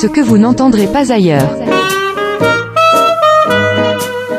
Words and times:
ce 0.00 0.06
que 0.06 0.22
vous 0.22 0.38
n'entendrez 0.38 0.86
pas 0.86 1.12
ailleurs. 1.12 1.58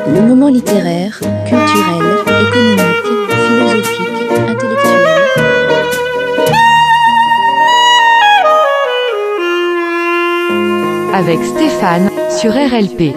Le 0.08 0.22
moment 0.28 0.48
littéraire, 0.48 1.20
culturel, 1.46 2.02
économique, 2.48 3.06
philosophique, 3.46 4.32
intellectuel. 4.50 5.06
Avec 11.14 11.44
Stéphane, 11.44 12.10
sur 12.32 12.54
RLP. 12.54 13.16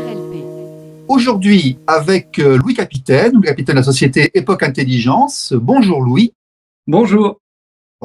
Aujourd'hui, 1.09 1.79
avec 1.87 2.39
euh, 2.41 2.59
Louis 2.59 2.75
Capitaine, 2.75 3.33
Louis 3.33 3.47
Capitaine 3.47 3.77
de 3.77 3.81
la 3.81 3.85
société 3.85 4.31
Époque 4.35 4.63
Intelligence. 4.63 5.55
Bonjour 5.57 6.03
Louis. 6.03 6.35
Bonjour. 6.87 7.41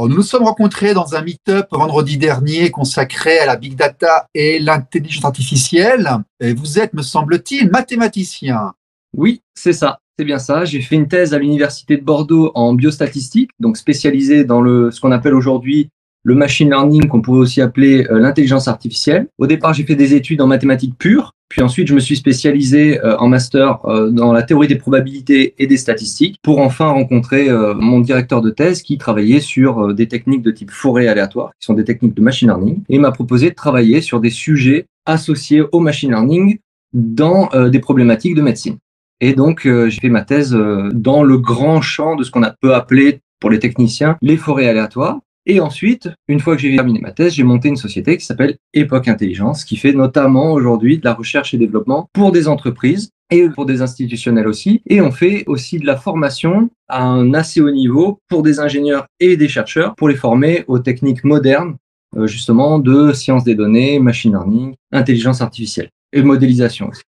Nous 0.07 0.15
nous 0.15 0.23
sommes 0.23 0.43
rencontrés 0.43 0.93
dans 0.93 1.15
un 1.15 1.21
meet-up 1.21 1.67
vendredi 1.71 2.17
dernier 2.17 2.71
consacré 2.71 3.39
à 3.39 3.45
la 3.45 3.57
big 3.57 3.75
data 3.75 4.27
et 4.33 4.59
l'intelligence 4.59 5.25
artificielle. 5.25 6.09
Et 6.39 6.53
vous 6.53 6.79
êtes, 6.79 6.93
me 6.93 7.01
semble-t-il, 7.01 7.69
mathématicien. 7.69 8.73
Oui, 9.15 9.41
c'est 9.55 9.73
ça. 9.73 9.99
C'est 10.17 10.23
bien 10.25 10.39
ça. 10.39 10.63
J'ai 10.63 10.81
fait 10.81 10.95
une 10.95 11.07
thèse 11.07 11.33
à 11.33 11.39
l'université 11.39 11.97
de 11.97 12.03
Bordeaux 12.03 12.51
en 12.55 12.73
biostatistique, 12.73 13.51
donc 13.59 13.77
spécialisée 13.77 14.45
dans 14.45 14.61
le 14.61 14.91
ce 14.91 15.01
qu'on 15.01 15.11
appelle 15.11 15.33
aujourd'hui 15.33 15.89
le 16.23 16.35
machine 16.35 16.69
learning, 16.69 17.07
qu'on 17.07 17.21
pourrait 17.21 17.39
aussi 17.39 17.61
appeler 17.61 18.05
euh, 18.09 18.19
l'intelligence 18.19 18.67
artificielle. 18.67 19.27
Au 19.37 19.47
départ, 19.47 19.73
j'ai 19.73 19.83
fait 19.83 19.95
des 19.95 20.13
études 20.13 20.41
en 20.41 20.47
mathématiques 20.47 20.97
pures, 20.97 21.33
puis 21.49 21.61
ensuite, 21.61 21.87
je 21.87 21.95
me 21.95 21.99
suis 21.99 22.15
spécialisé 22.15 22.99
euh, 22.99 23.17
en 23.17 23.27
master 23.27 23.79
euh, 23.85 24.11
dans 24.11 24.33
la 24.33 24.43
théorie 24.43 24.67
des 24.67 24.75
probabilités 24.75 25.55
et 25.57 25.67
des 25.67 25.77
statistiques 25.77 26.37
pour 26.43 26.59
enfin 26.59 26.89
rencontrer 26.89 27.49
mon 27.75 27.99
directeur 27.99 28.41
de 28.41 28.49
thèse 28.49 28.81
qui 28.81 28.97
travaillait 28.97 29.39
sur 29.39 29.93
des 29.93 30.07
techniques 30.07 30.41
de 30.41 30.51
type 30.51 30.71
forêt 30.71 31.07
aléatoire, 31.07 31.51
qui 31.59 31.65
sont 31.65 31.73
des 31.73 31.83
techniques 31.83 32.15
de 32.15 32.21
machine 32.21 32.49
learning, 32.49 32.83
et 32.89 32.99
m'a 32.99 33.11
proposé 33.11 33.49
de 33.49 33.55
travailler 33.55 34.01
sur 34.01 34.19
des 34.19 34.29
sujets 34.29 34.85
associés 35.05 35.63
au 35.71 35.79
machine 35.79 36.09
learning 36.11 36.59
dans 36.93 37.49
des 37.69 37.79
problématiques 37.79 38.35
de 38.35 38.41
médecine. 38.41 38.77
Et 39.21 39.33
donc, 39.33 39.61
j'ai 39.63 39.99
fait 39.99 40.09
ma 40.09 40.23
thèse 40.23 40.57
dans 40.93 41.23
le 41.23 41.37
grand 41.37 41.81
champ 41.81 42.15
de 42.15 42.23
ce 42.23 42.31
qu'on 42.31 42.43
peut 42.61 42.73
appeler 42.73 43.19
pour 43.39 43.49
les 43.49 43.59
techniciens 43.59 44.17
les 44.21 44.37
forêts 44.37 44.67
aléatoires. 44.67 45.19
Et 45.49 45.59
ensuite, 45.61 46.11
une 46.27 46.39
fois 46.39 46.55
que 46.55 46.61
j'ai 46.61 46.75
terminé 46.75 46.99
ma 46.99 47.11
thèse, 47.11 47.33
j'ai 47.33 47.41
monté 47.41 47.69
une 47.69 47.75
société 47.75 48.15
qui 48.17 48.23
s'appelle 48.23 48.59
Époque 48.75 49.07
Intelligence, 49.07 49.65
qui 49.65 49.77
fait 49.77 49.93
notamment 49.93 50.53
aujourd'hui 50.53 50.99
de 50.99 51.05
la 51.05 51.15
recherche 51.15 51.55
et 51.55 51.57
développement 51.57 52.07
pour 52.13 52.31
des 52.31 52.47
entreprises 52.47 53.09
et 53.31 53.49
pour 53.49 53.65
des 53.65 53.81
institutionnels 53.81 54.47
aussi. 54.47 54.83
Et 54.85 55.01
on 55.01 55.09
fait 55.11 55.45
aussi 55.47 55.79
de 55.79 55.87
la 55.87 55.97
formation 55.97 56.69
à 56.87 57.03
un 57.03 57.33
assez 57.33 57.61
haut 57.61 57.71
niveau 57.71 58.19
pour 58.27 58.43
des 58.43 58.59
ingénieurs 58.59 59.07
et 59.19 59.37
des 59.37 59.47
chercheurs 59.47 59.95
pour 59.95 60.07
les 60.07 60.15
former 60.15 60.65
aux 60.67 60.77
techniques 60.77 61.23
modernes, 61.23 61.77
euh, 62.15 62.27
justement, 62.27 62.77
de 62.77 63.11
sciences 63.11 63.43
des 63.43 63.55
données, 63.55 63.97
machine 63.97 64.33
learning, 64.33 64.75
intelligence 64.91 65.41
artificielle 65.41 65.89
et 66.13 66.21
modélisation 66.21 66.89
aussi. 66.89 67.01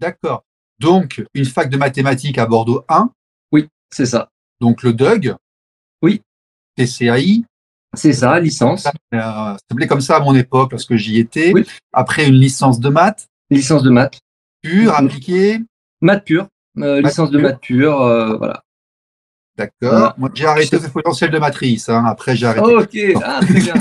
D'accord. 0.00 0.42
Donc, 0.78 1.22
une 1.34 1.44
fac 1.44 1.68
de 1.68 1.76
mathématiques 1.76 2.38
à 2.38 2.46
Bordeaux 2.46 2.82
1. 2.88 3.10
Oui, 3.52 3.68
c'est 3.90 4.06
ça. 4.06 4.30
Donc, 4.58 4.82
le 4.82 4.94
DUG. 4.94 5.34
Oui. 6.00 6.22
TCAI. 6.76 7.44
C'est 7.94 8.12
ça, 8.12 8.40
licence. 8.40 8.86
Euh, 8.86 9.18
ça 9.18 9.56
s'appelait 9.68 9.86
comme 9.86 10.00
ça 10.00 10.16
à 10.16 10.20
mon 10.20 10.34
époque 10.34 10.72
lorsque 10.72 10.96
j'y 10.96 11.18
étais. 11.18 11.52
Après 11.92 12.26
une 12.26 12.34
licence 12.34 12.80
de 12.80 12.88
maths. 12.88 13.28
Licence 13.50 13.82
de 13.82 13.90
maths. 13.90 14.18
Pure, 14.62 14.94
appliquée. 14.94 15.60
Maths 16.00 16.24
pure. 16.24 16.46
Euh, 16.78 17.02
licence 17.02 17.30
de 17.30 17.38
maths 17.38 17.60
pure, 17.60 18.00
euh, 18.00 18.36
voilà. 18.36 18.62
D'accord. 19.58 20.14
Moi, 20.16 20.30
j'ai 20.32 20.46
arrêté 20.46 20.78
le 20.78 20.88
potentiel 20.88 21.30
de 21.30 21.38
matrice. 21.38 21.90
Hein. 21.90 22.04
Après, 22.06 22.34
j'ai 22.34 22.46
arrêté. 22.46 22.74
ok, 22.74 23.22
ah, 23.22 23.40
très 23.42 23.60
bien. 23.60 23.74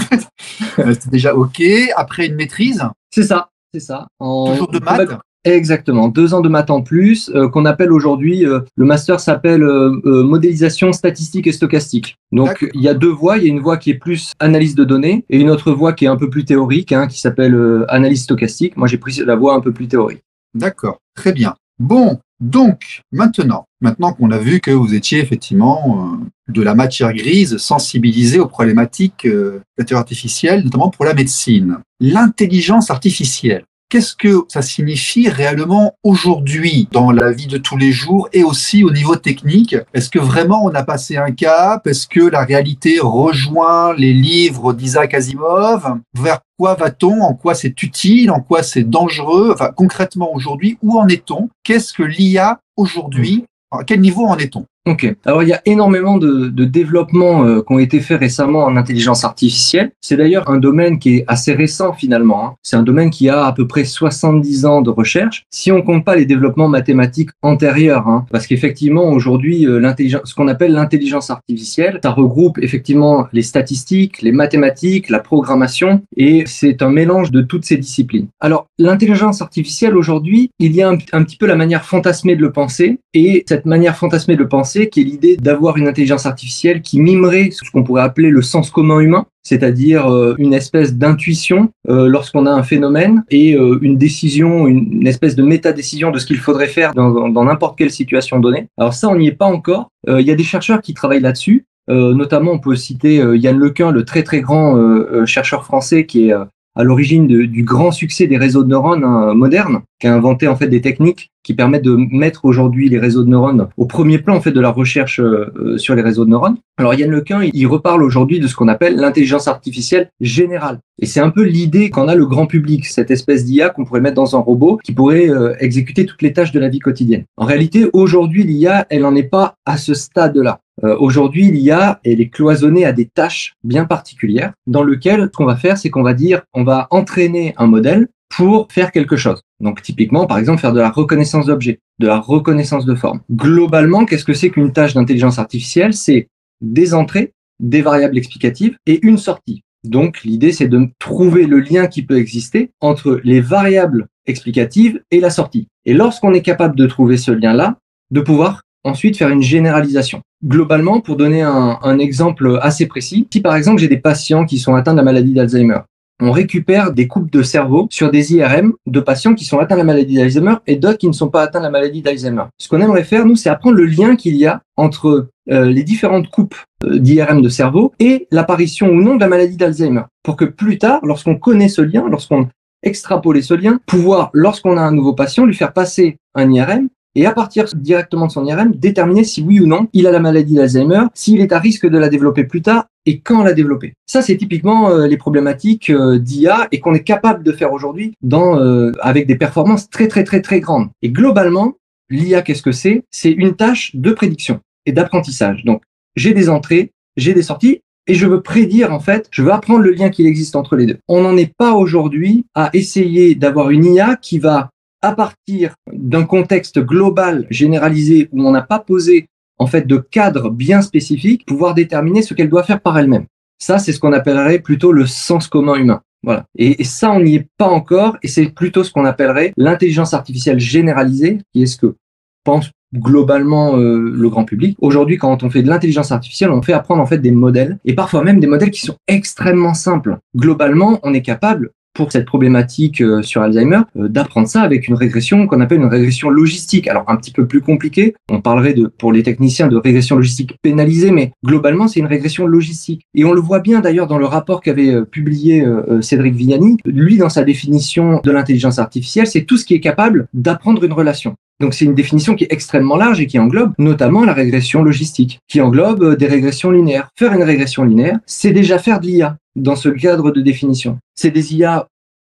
C'était 0.93 1.09
déjà 1.09 1.33
ok. 1.33 1.61
Après 1.95 2.25
une 2.25 2.35
maîtrise. 2.35 2.83
C'est 3.09 3.23
ça, 3.23 3.49
c'est 3.73 3.79
ça. 3.79 4.07
Toujours 4.19 4.67
de 4.67 4.79
maths. 4.79 5.17
Exactement, 5.43 6.07
deux 6.07 6.35
ans 6.35 6.41
de 6.41 6.49
maths 6.49 6.69
en 6.69 6.83
plus, 6.83 7.31
euh, 7.33 7.49
qu'on 7.49 7.65
appelle 7.65 7.91
aujourd'hui, 7.91 8.45
euh, 8.45 8.59
le 8.75 8.85
master 8.85 9.19
s'appelle 9.19 9.63
euh, 9.63 10.23
modélisation 10.23 10.93
statistique 10.93 11.47
et 11.47 11.51
stochastique. 11.51 12.17
Donc 12.31 12.67
il 12.75 12.81
y 12.81 12.87
a 12.87 12.93
deux 12.93 13.09
voies, 13.09 13.37
il 13.37 13.43
y 13.43 13.47
a 13.47 13.49
une 13.49 13.59
voie 13.59 13.77
qui 13.77 13.89
est 13.89 13.95
plus 13.95 14.33
analyse 14.39 14.75
de 14.75 14.83
données 14.83 15.25
et 15.29 15.39
une 15.39 15.49
autre 15.49 15.71
voie 15.71 15.93
qui 15.93 16.05
est 16.05 16.09
un 16.09 16.15
peu 16.15 16.29
plus 16.29 16.45
théorique, 16.45 16.91
hein, 16.91 17.07
qui 17.07 17.19
s'appelle 17.19 17.57
analyse 17.87 18.23
stochastique. 18.23 18.77
Moi 18.77 18.87
j'ai 18.87 18.99
pris 18.99 19.19
la 19.25 19.35
voie 19.35 19.55
un 19.55 19.61
peu 19.61 19.71
plus 19.71 19.87
théorique. 19.87 20.21
D'accord, 20.53 20.99
très 21.15 21.33
bien. 21.33 21.55
Bon, 21.79 22.19
donc 22.39 23.01
maintenant, 23.11 23.65
maintenant 23.81 24.13
qu'on 24.13 24.29
a 24.29 24.37
vu 24.37 24.59
que 24.59 24.69
vous 24.69 24.93
étiez 24.93 25.19
effectivement 25.19 26.19
de 26.49 26.61
la 26.61 26.75
matière 26.75 27.13
grise 27.13 27.57
sensibilisé 27.57 28.39
aux 28.39 28.47
problématiques 28.47 29.25
d'intelligence 29.25 30.01
artificielle, 30.01 30.63
notamment 30.63 30.91
pour 30.91 31.05
la 31.05 31.15
médecine, 31.15 31.79
l'intelligence 31.99 32.91
artificielle 32.91 33.63
qu'est-ce 33.91 34.15
que 34.15 34.45
ça 34.47 34.61
signifie 34.61 35.27
réellement 35.27 35.97
aujourd'hui 36.01 36.87
dans 36.93 37.11
la 37.11 37.31
vie 37.31 37.47
de 37.47 37.57
tous 37.57 37.75
les 37.75 37.91
jours 37.91 38.29
et 38.31 38.41
aussi 38.43 38.85
au 38.85 38.91
niveau 38.91 39.17
technique? 39.17 39.75
Est-ce 39.93 40.09
que 40.09 40.17
vraiment 40.17 40.63
on 40.63 40.69
a 40.69 40.83
passé 40.83 41.17
un 41.17 41.31
cap? 41.31 41.85
Est-ce 41.85 42.07
que 42.07 42.21
la 42.21 42.45
réalité 42.45 42.99
rejoint 43.01 43.93
les 43.93 44.13
livres 44.13 44.71
d'Isaac 44.71 45.13
Asimov? 45.13 45.99
Vers 46.17 46.39
quoi 46.57 46.75
va-t-on? 46.75 47.21
En 47.21 47.33
quoi 47.33 47.53
c'est 47.53 47.83
utile? 47.83 48.31
En 48.31 48.39
quoi 48.39 48.63
c'est 48.63 48.89
dangereux? 48.89 49.51
Enfin, 49.53 49.71
concrètement 49.75 50.33
aujourd'hui, 50.33 50.77
où 50.81 50.97
en 50.97 51.09
est-on? 51.09 51.49
Qu'est-ce 51.65 51.91
que 51.91 52.03
l'IA 52.03 52.61
aujourd'hui 52.77 53.43
À 53.71 53.83
quel 53.83 53.99
niveau 53.99 54.25
en 54.25 54.37
est-on? 54.37 54.65
Ok. 54.89 55.15
Alors 55.25 55.43
il 55.43 55.49
y 55.49 55.53
a 55.53 55.61
énormément 55.65 56.17
de, 56.17 56.47
de 56.47 56.65
développements 56.65 57.45
euh, 57.45 57.61
qui 57.61 57.71
ont 57.71 57.77
été 57.77 57.99
faits 57.99 58.19
récemment 58.19 58.63
en 58.63 58.75
intelligence 58.75 59.23
artificielle. 59.23 59.91
C'est 60.01 60.17
d'ailleurs 60.17 60.49
un 60.49 60.57
domaine 60.57 60.97
qui 60.97 61.17
est 61.17 61.25
assez 61.27 61.53
récent 61.53 61.93
finalement. 61.93 62.45
Hein. 62.45 62.53
C'est 62.63 62.77
un 62.77 62.81
domaine 62.81 63.11
qui 63.11 63.29
a 63.29 63.45
à 63.45 63.51
peu 63.51 63.67
près 63.67 63.85
70 63.85 64.65
ans 64.65 64.81
de 64.81 64.89
recherche. 64.89 65.45
Si 65.51 65.71
on 65.71 65.83
compte 65.83 66.03
pas 66.03 66.15
les 66.15 66.25
développements 66.25 66.67
mathématiques 66.67 67.29
antérieurs, 67.43 68.07
hein, 68.07 68.25
parce 68.31 68.47
qu'effectivement 68.47 69.09
aujourd'hui 69.09 69.67
euh, 69.67 69.77
l'intelligence, 69.77 70.23
ce 70.25 70.33
qu'on 70.33 70.47
appelle 70.47 70.71
l'intelligence 70.71 71.29
artificielle, 71.29 71.99
ça 72.01 72.09
regroupe 72.09 72.57
effectivement 72.57 73.27
les 73.33 73.43
statistiques, 73.43 74.23
les 74.23 74.31
mathématiques, 74.31 75.09
la 75.09 75.19
programmation, 75.19 76.01
et 76.17 76.45
c'est 76.47 76.81
un 76.81 76.89
mélange 76.89 77.29
de 77.29 77.41
toutes 77.41 77.65
ces 77.65 77.77
disciplines. 77.77 78.29
Alors 78.39 78.65
l'intelligence 78.79 79.43
artificielle 79.43 79.95
aujourd'hui, 79.95 80.49
il 80.57 80.75
y 80.75 80.81
a 80.81 80.89
un, 80.89 80.97
un 81.13 81.23
petit 81.23 81.37
peu 81.37 81.45
la 81.45 81.55
manière 81.55 81.85
fantasmée 81.85 82.35
de 82.35 82.41
le 82.41 82.51
penser, 82.51 82.97
et 83.13 83.43
cette 83.47 83.67
manière 83.67 83.95
fantasmée 83.95 84.35
de 84.35 84.39
le 84.41 84.49
penser 84.49 84.70
qui 84.89 85.01
est 85.01 85.03
l'idée 85.03 85.37
d'avoir 85.37 85.77
une 85.77 85.87
intelligence 85.87 86.25
artificielle 86.25 86.81
qui 86.81 86.99
mimerait 86.99 87.49
ce 87.51 87.69
qu'on 87.69 87.83
pourrait 87.83 88.03
appeler 88.03 88.29
le 88.29 88.41
sens 88.41 88.69
commun 88.69 88.99
humain, 88.99 89.25
c'est-à-dire 89.43 90.07
euh, 90.11 90.35
une 90.37 90.53
espèce 90.53 90.95
d'intuition 90.95 91.69
euh, 91.89 92.07
lorsqu'on 92.07 92.45
a 92.45 92.51
un 92.51 92.63
phénomène 92.63 93.23
et 93.29 93.55
euh, 93.55 93.79
une 93.81 93.97
décision, 93.97 94.67
une, 94.67 95.05
espèce 95.07 95.35
de 95.35 95.43
méta-décision 95.43 96.11
de 96.11 96.19
ce 96.19 96.25
qu'il 96.25 96.37
faudrait 96.37 96.67
faire 96.67 96.93
dans 96.93 97.43
n'importe 97.43 97.77
quelle 97.77 97.91
situation 97.91 98.39
donnée. 98.39 98.67
Alors 98.77 98.93
ça, 98.93 99.09
on 99.09 99.17
n'y 99.17 99.27
est 99.27 99.33
pas 99.33 99.45
encore. 99.45 99.89
Il 100.07 100.21
y 100.21 100.31
a 100.31 100.35
des 100.35 100.43
chercheurs 100.43 100.81
qui 100.81 100.93
travaillent 100.93 101.21
là-dessus. 101.21 101.65
notamment, 101.87 102.53
on 102.53 102.59
peut 102.59 102.75
citer 102.75 103.15
Yann 103.35 103.57
Lequin, 103.57 103.91
le 103.91 104.05
très 104.05 104.23
très 104.23 104.41
grand 104.41 104.77
chercheur 105.25 105.65
français 105.65 106.05
qui 106.05 106.29
est 106.29 106.33
à 106.33 106.83
l'origine 106.83 107.27
du 107.27 107.63
grand 107.63 107.91
succès 107.91 108.27
des 108.27 108.37
réseaux 108.37 108.63
de 108.63 108.69
neurones 108.69 109.03
hein, 109.03 109.33
modernes, 109.33 109.81
qui 110.01 110.07
a 110.07 110.13
inventé 110.13 110.47
en 110.47 110.55
fait 110.55 110.67
des 110.67 110.81
techniques 110.81 111.31
qui 111.43 111.53
permettent 111.53 111.83
de 111.83 111.95
mettre 111.95 112.45
aujourd'hui 112.45 112.89
les 112.89 112.99
réseaux 112.99 113.23
de 113.23 113.29
neurones 113.29 113.69
au 113.77 113.85
premier 113.85 114.17
plan 114.17 114.35
en 114.35 114.41
fait 114.41 114.51
de 114.51 114.59
la 114.59 114.69
recherche 114.69 115.19
euh, 115.19 115.77
sur 115.77 115.95
les 115.95 116.01
réseaux 116.01 116.25
de 116.25 116.29
neurones. 116.29 116.57
Alors 116.77 116.93
Yann 116.93 117.09
Lequin, 117.09 117.47
il 117.53 117.67
reparle 117.67 118.03
aujourd'hui 118.03 118.39
de 118.39 118.47
ce 118.47 118.55
qu'on 118.55 118.67
appelle 118.67 118.95
l'intelligence 118.95 119.47
artificielle 119.47 120.09
générale. 120.19 120.79
Et 120.99 121.05
c'est 121.05 121.19
un 121.19 121.29
peu 121.29 121.43
l'idée 121.43 121.89
qu'en 121.89 122.07
a 122.07 122.15
le 122.15 122.25
grand 122.25 122.47
public, 122.47 122.85
cette 122.85 123.11
espèce 123.11 123.45
d'IA 123.45 123.69
qu'on 123.69 123.85
pourrait 123.85 124.01
mettre 124.01 124.15
dans 124.15 124.35
un 124.35 124.39
robot 124.39 124.79
qui 124.83 124.91
pourrait 124.91 125.29
euh, 125.29 125.55
exécuter 125.59 126.05
toutes 126.05 126.21
les 126.21 126.33
tâches 126.33 126.51
de 126.51 126.59
la 126.59 126.69
vie 126.69 126.79
quotidienne. 126.79 127.23
En 127.37 127.45
réalité, 127.45 127.89
aujourd'hui, 127.93 128.43
l'IA, 128.43 128.87
elle 128.89 129.01
n'en 129.01 129.15
est 129.15 129.23
pas 129.23 129.55
à 129.65 129.77
ce 129.77 129.93
stade-là. 129.93 130.59
Euh, 130.83 130.95
aujourd'hui, 130.99 131.51
l'IA, 131.51 131.99
elle 132.03 132.21
est 132.21 132.29
cloisonnée 132.29 132.85
à 132.85 132.91
des 132.91 133.05
tâches 133.05 133.55
bien 133.63 133.85
particulières 133.85 134.53
dans 134.65 134.83
lesquelles 134.83 135.29
ce 135.31 135.37
qu'on 135.37 135.45
va 135.45 135.55
faire, 135.55 135.77
c'est 135.77 135.89
qu'on 135.89 136.03
va 136.03 136.13
dire, 136.13 136.41
on 136.53 136.63
va 136.63 136.87
entraîner 136.89 137.53
un 137.57 137.67
modèle 137.67 138.07
pour 138.35 138.67
faire 138.71 138.91
quelque 138.91 139.17
chose. 139.17 139.41
Donc 139.61 139.81
typiquement, 139.81 140.25
par 140.25 140.39
exemple, 140.39 140.59
faire 140.59 140.73
de 140.73 140.79
la 140.79 140.89
reconnaissance 140.89 141.45
d'objets, 141.45 141.79
de 141.99 142.07
la 142.07 142.19
reconnaissance 142.19 142.85
de 142.85 142.95
forme. 142.95 143.21
Globalement, 143.31 144.05
qu'est-ce 144.05 144.25
que 144.25 144.33
c'est 144.33 144.49
qu'une 144.49 144.73
tâche 144.73 144.93
d'intelligence 144.93 145.39
artificielle? 145.39 145.93
C'est 145.93 146.27
des 146.61 146.93
entrées, 146.93 147.33
des 147.59 147.81
variables 147.81 148.17
explicatives 148.17 148.75
et 148.85 148.99
une 149.03 149.17
sortie. 149.17 149.63
Donc 149.83 150.23
l'idée, 150.23 150.51
c'est 150.51 150.67
de 150.67 150.87
trouver 150.99 151.45
le 151.45 151.59
lien 151.59 151.87
qui 151.87 152.03
peut 152.03 152.17
exister 152.17 152.71
entre 152.81 153.19
les 153.23 153.41
variables 153.41 154.07
explicatives 154.25 155.01
et 155.09 155.19
la 155.19 155.29
sortie. 155.29 155.67
Et 155.85 155.93
lorsqu'on 155.93 156.33
est 156.33 156.41
capable 156.41 156.75
de 156.75 156.85
trouver 156.85 157.17
ce 157.17 157.31
lien-là, 157.31 157.77
de 158.11 158.21
pouvoir 158.21 158.61
ensuite 158.83 159.17
faire 159.17 159.29
une 159.29 159.41
généralisation. 159.41 160.21
Globalement, 160.43 161.01
pour 161.01 161.15
donner 161.15 161.43
un 161.43 161.99
exemple 161.99 162.57
assez 162.61 162.87
précis, 162.87 163.27
si 163.31 163.41
par 163.41 163.55
exemple 163.55 163.79
j'ai 163.79 163.87
des 163.87 163.97
patients 163.97 164.45
qui 164.45 164.57
sont 164.57 164.73
atteints 164.73 164.93
de 164.93 164.97
la 164.97 165.03
maladie 165.03 165.33
d'Alzheimer, 165.33 165.81
on 166.21 166.31
récupère 166.31 166.93
des 166.93 167.07
coupes 167.07 167.31
de 167.31 167.41
cerveau 167.43 167.87
sur 167.89 168.11
des 168.11 168.33
IRM 168.33 168.73
de 168.85 168.99
patients 168.99 169.33
qui 169.33 169.43
sont 169.43 169.59
atteints 169.59 169.75
de 169.75 169.79
la 169.79 169.85
maladie 169.85 170.15
d'Alzheimer 170.15 170.55
et 170.67 170.75
d'autres 170.75 170.99
qui 170.99 171.07
ne 171.07 171.13
sont 171.13 171.29
pas 171.29 171.41
atteints 171.41 171.59
de 171.59 171.65
la 171.65 171.71
maladie 171.71 172.01
d'Alzheimer. 172.01 172.43
Ce 172.59 172.69
qu'on 172.69 172.79
aimerait 172.79 173.03
faire, 173.03 173.25
nous, 173.25 173.35
c'est 173.35 173.49
apprendre 173.49 173.75
le 173.75 173.85
lien 173.85 174.15
qu'il 174.15 174.35
y 174.35 174.45
a 174.45 174.61
entre 174.77 175.29
euh, 175.49 175.65
les 175.65 175.83
différentes 175.83 176.29
coupes 176.29 176.55
euh, 176.85 176.99
d'IRM 176.99 177.41
de 177.41 177.49
cerveau 177.49 177.91
et 177.99 178.27
l'apparition 178.31 178.87
ou 178.89 179.01
non 179.01 179.15
de 179.15 179.21
la 179.21 179.27
maladie 179.27 179.57
d'Alzheimer. 179.57 180.03
Pour 180.23 180.35
que 180.35 180.45
plus 180.45 180.77
tard, 180.77 180.99
lorsqu'on 181.03 181.35
connaît 181.35 181.69
ce 181.69 181.81
lien, 181.81 182.05
lorsqu'on 182.07 182.47
extrapoler 182.83 183.41
ce 183.41 183.53
lien, 183.53 183.79
pouvoir, 183.85 184.29
lorsqu'on 184.33 184.77
a 184.77 184.81
un 184.81 184.91
nouveau 184.91 185.13
patient, 185.13 185.45
lui 185.45 185.55
faire 185.55 185.73
passer 185.73 186.17
un 186.35 186.51
IRM 186.51 186.89
et 187.15 187.25
à 187.25 187.31
partir 187.31 187.65
directement 187.75 188.27
de 188.27 188.31
son 188.31 188.45
IRM, 188.45 188.73
déterminer 188.75 189.23
si 189.23 189.41
oui 189.41 189.59
ou 189.59 189.67
non 189.67 189.87
il 189.93 190.07
a 190.07 190.11
la 190.11 190.19
maladie 190.19 190.55
d'Alzheimer, 190.55 191.05
s'il 191.13 191.41
est 191.41 191.51
à 191.51 191.59
risque 191.59 191.87
de 191.87 191.97
la 191.97 192.09
développer 192.09 192.43
plus 192.43 192.61
tard 192.61 192.85
et 193.05 193.19
quand 193.19 193.43
la 193.43 193.53
développer. 193.53 193.93
Ça, 194.05 194.21
c'est 194.21 194.37
typiquement 194.37 194.89
euh, 194.89 195.07
les 195.07 195.17
problématiques 195.17 195.89
euh, 195.89 196.19
d'IA 196.19 196.67
et 196.71 196.79
qu'on 196.79 196.93
est 196.93 197.03
capable 197.03 197.43
de 197.43 197.51
faire 197.51 197.73
aujourd'hui 197.73 198.13
dans 198.21 198.59
euh, 198.59 198.91
avec 199.01 199.27
des 199.27 199.35
performances 199.35 199.89
très 199.89 200.07
très 200.07 200.23
très 200.23 200.41
très 200.41 200.59
grandes. 200.59 200.89
Et 201.01 201.09
globalement, 201.09 201.75
l'IA, 202.09 202.41
qu'est-ce 202.41 202.61
que 202.61 202.71
c'est? 202.71 203.03
C'est 203.11 203.31
une 203.31 203.55
tâche 203.55 203.95
de 203.95 204.11
prédiction 204.11 204.59
et 204.85 204.91
d'apprentissage. 204.91 205.65
Donc, 205.65 205.81
j'ai 206.15 206.33
des 206.33 206.49
entrées, 206.49 206.91
j'ai 207.17 207.33
des 207.33 207.43
sorties 207.43 207.81
et 208.07 208.15
je 208.15 208.27
veux 208.27 208.41
prédire 208.41 208.91
en 208.91 208.99
fait, 208.99 209.27
je 209.31 209.43
veux 209.43 209.51
apprendre 209.51 209.81
le 209.81 209.91
lien 209.91 210.09
qu'il 210.09 210.25
existe 210.25 210.55
entre 210.55 210.75
les 210.75 210.85
deux. 210.85 210.97
On 211.07 211.21
n'en 211.21 211.37
est 211.37 211.53
pas 211.55 211.73
aujourd'hui 211.73 212.45
à 212.55 212.69
essayer 212.73 213.35
d'avoir 213.35 213.69
une 213.69 213.85
IA 213.85 214.15
qui 214.15 214.39
va 214.39 214.70
à 215.01 215.13
partir 215.13 215.73
d'un 215.91 216.23
contexte 216.23 216.79
global 216.79 217.47
généralisé 217.49 218.29
où 218.31 218.45
on 218.45 218.51
n'a 218.51 218.61
pas 218.61 218.79
posé 218.79 219.27
en 219.57 219.67
fait 219.67 219.85
de 219.85 219.97
cadre 219.97 220.49
bien 220.49 220.81
spécifique, 220.81 221.45
pouvoir 221.45 221.75
déterminer 221.75 222.21
ce 222.21 222.33
qu'elle 222.33 222.49
doit 222.49 222.63
faire 222.63 222.81
par 222.81 222.97
elle-même. 222.97 223.25
Ça, 223.59 223.77
c'est 223.77 223.93
ce 223.93 223.99
qu'on 223.99 224.13
appellerait 224.13 224.59
plutôt 224.59 224.91
le 224.91 225.05
sens 225.05 225.47
commun 225.47 225.75
humain. 225.75 226.01
Voilà. 226.23 226.45
Et, 226.57 226.83
ça, 226.83 227.11
on 227.11 227.19
n'y 227.19 227.35
est 227.35 227.47
pas 227.57 227.67
encore, 227.67 228.17
et 228.23 228.27
c'est 228.27 228.47
plutôt 228.47 228.83
ce 228.83 228.91
qu'on 228.91 229.05
appellerait 229.05 229.53
l'intelligence 229.57 230.13
artificielle 230.13 230.59
généralisée, 230.59 231.39
qui 231.53 231.63
est 231.63 231.67
ce 231.67 231.77
que 231.77 231.95
pense 232.43 232.71
globalement 232.93 233.77
euh, 233.77 233.97
le 233.97 234.29
grand 234.29 234.45
public. 234.45 234.77
Aujourd'hui, 234.81 235.17
quand 235.17 235.43
on 235.43 235.49
fait 235.49 235.61
de 235.61 235.69
l'intelligence 235.69 236.11
artificielle, 236.11 236.51
on 236.51 236.61
fait 236.61 236.73
apprendre 236.73 237.01
en 237.01 237.05
fait 237.05 237.19
des 237.19 237.31
modèles, 237.31 237.77
et 237.85 237.93
parfois 237.93 238.23
même 238.23 238.39
des 238.39 238.47
modèles 238.47 238.71
qui 238.71 238.81
sont 238.81 238.97
extrêmement 239.07 239.73
simples. 239.73 240.17
Globalement, 240.35 240.99
on 241.03 241.13
est 241.13 241.21
capable 241.21 241.71
pour 241.93 242.11
cette 242.11 242.25
problématique 242.25 243.01
euh, 243.01 243.21
sur 243.21 243.41
Alzheimer, 243.41 243.81
euh, 243.97 244.07
d'apprendre 244.07 244.47
ça 244.47 244.61
avec 244.61 244.87
une 244.87 244.95
régression 244.95 245.47
qu'on 245.47 245.59
appelle 245.61 245.79
une 245.79 245.87
régression 245.87 246.29
logistique. 246.29 246.87
Alors 246.87 247.05
un 247.07 247.17
petit 247.17 247.31
peu 247.31 247.45
plus 247.47 247.61
compliqué, 247.61 248.15
on 248.29 248.41
parlerait 248.41 248.73
de, 248.73 248.87
pour 248.87 249.11
les 249.11 249.23
techniciens 249.23 249.67
de 249.67 249.77
régression 249.77 250.15
logistique 250.15 250.57
pénalisée, 250.61 251.11
mais 251.11 251.31
globalement 251.45 251.87
c'est 251.87 251.99
une 251.99 252.05
régression 252.05 252.47
logistique. 252.47 253.05
Et 253.15 253.25
on 253.25 253.33
le 253.33 253.41
voit 253.41 253.59
bien 253.59 253.81
d'ailleurs 253.81 254.07
dans 254.07 254.17
le 254.17 254.25
rapport 254.25 254.61
qu'avait 254.61 254.93
euh, 254.93 255.05
publié 255.05 255.65
Cédric 256.01 256.35
Vignani. 256.35 256.77
Lui, 256.85 257.17
dans 257.17 257.29
sa 257.29 257.43
définition 257.43 258.21
de 258.23 258.31
l'intelligence 258.31 258.79
artificielle, 258.79 259.27
c'est 259.27 259.43
tout 259.43 259.57
ce 259.57 259.65
qui 259.65 259.73
est 259.73 259.79
capable 259.79 260.27
d'apprendre 260.33 260.83
une 260.83 260.93
relation. 260.93 261.35
Donc 261.59 261.75
c'est 261.75 261.85
une 261.85 261.93
définition 261.93 262.35
qui 262.35 262.45
est 262.45 262.51
extrêmement 262.51 262.97
large 262.97 263.21
et 263.21 263.27
qui 263.27 263.37
englobe 263.37 263.73
notamment 263.77 264.25
la 264.25 264.33
régression 264.33 264.83
logistique, 264.83 265.39
qui 265.47 265.61
englobe 265.61 266.17
des 266.17 266.27
régressions 266.27 266.71
linéaires. 266.71 267.09
Faire 267.15 267.33
une 267.33 267.43
régression 267.43 267.83
linéaire, 267.83 268.17
c'est 268.25 268.51
déjà 268.51 268.79
faire 268.79 268.99
de 268.99 269.05
l'IA 269.05 269.37
dans 269.55 269.75
ce 269.75 269.89
cadre 269.89 270.31
de 270.31 270.41
définition. 270.41 270.97
C'est 271.15 271.31
des 271.31 271.55
IA 271.55 271.87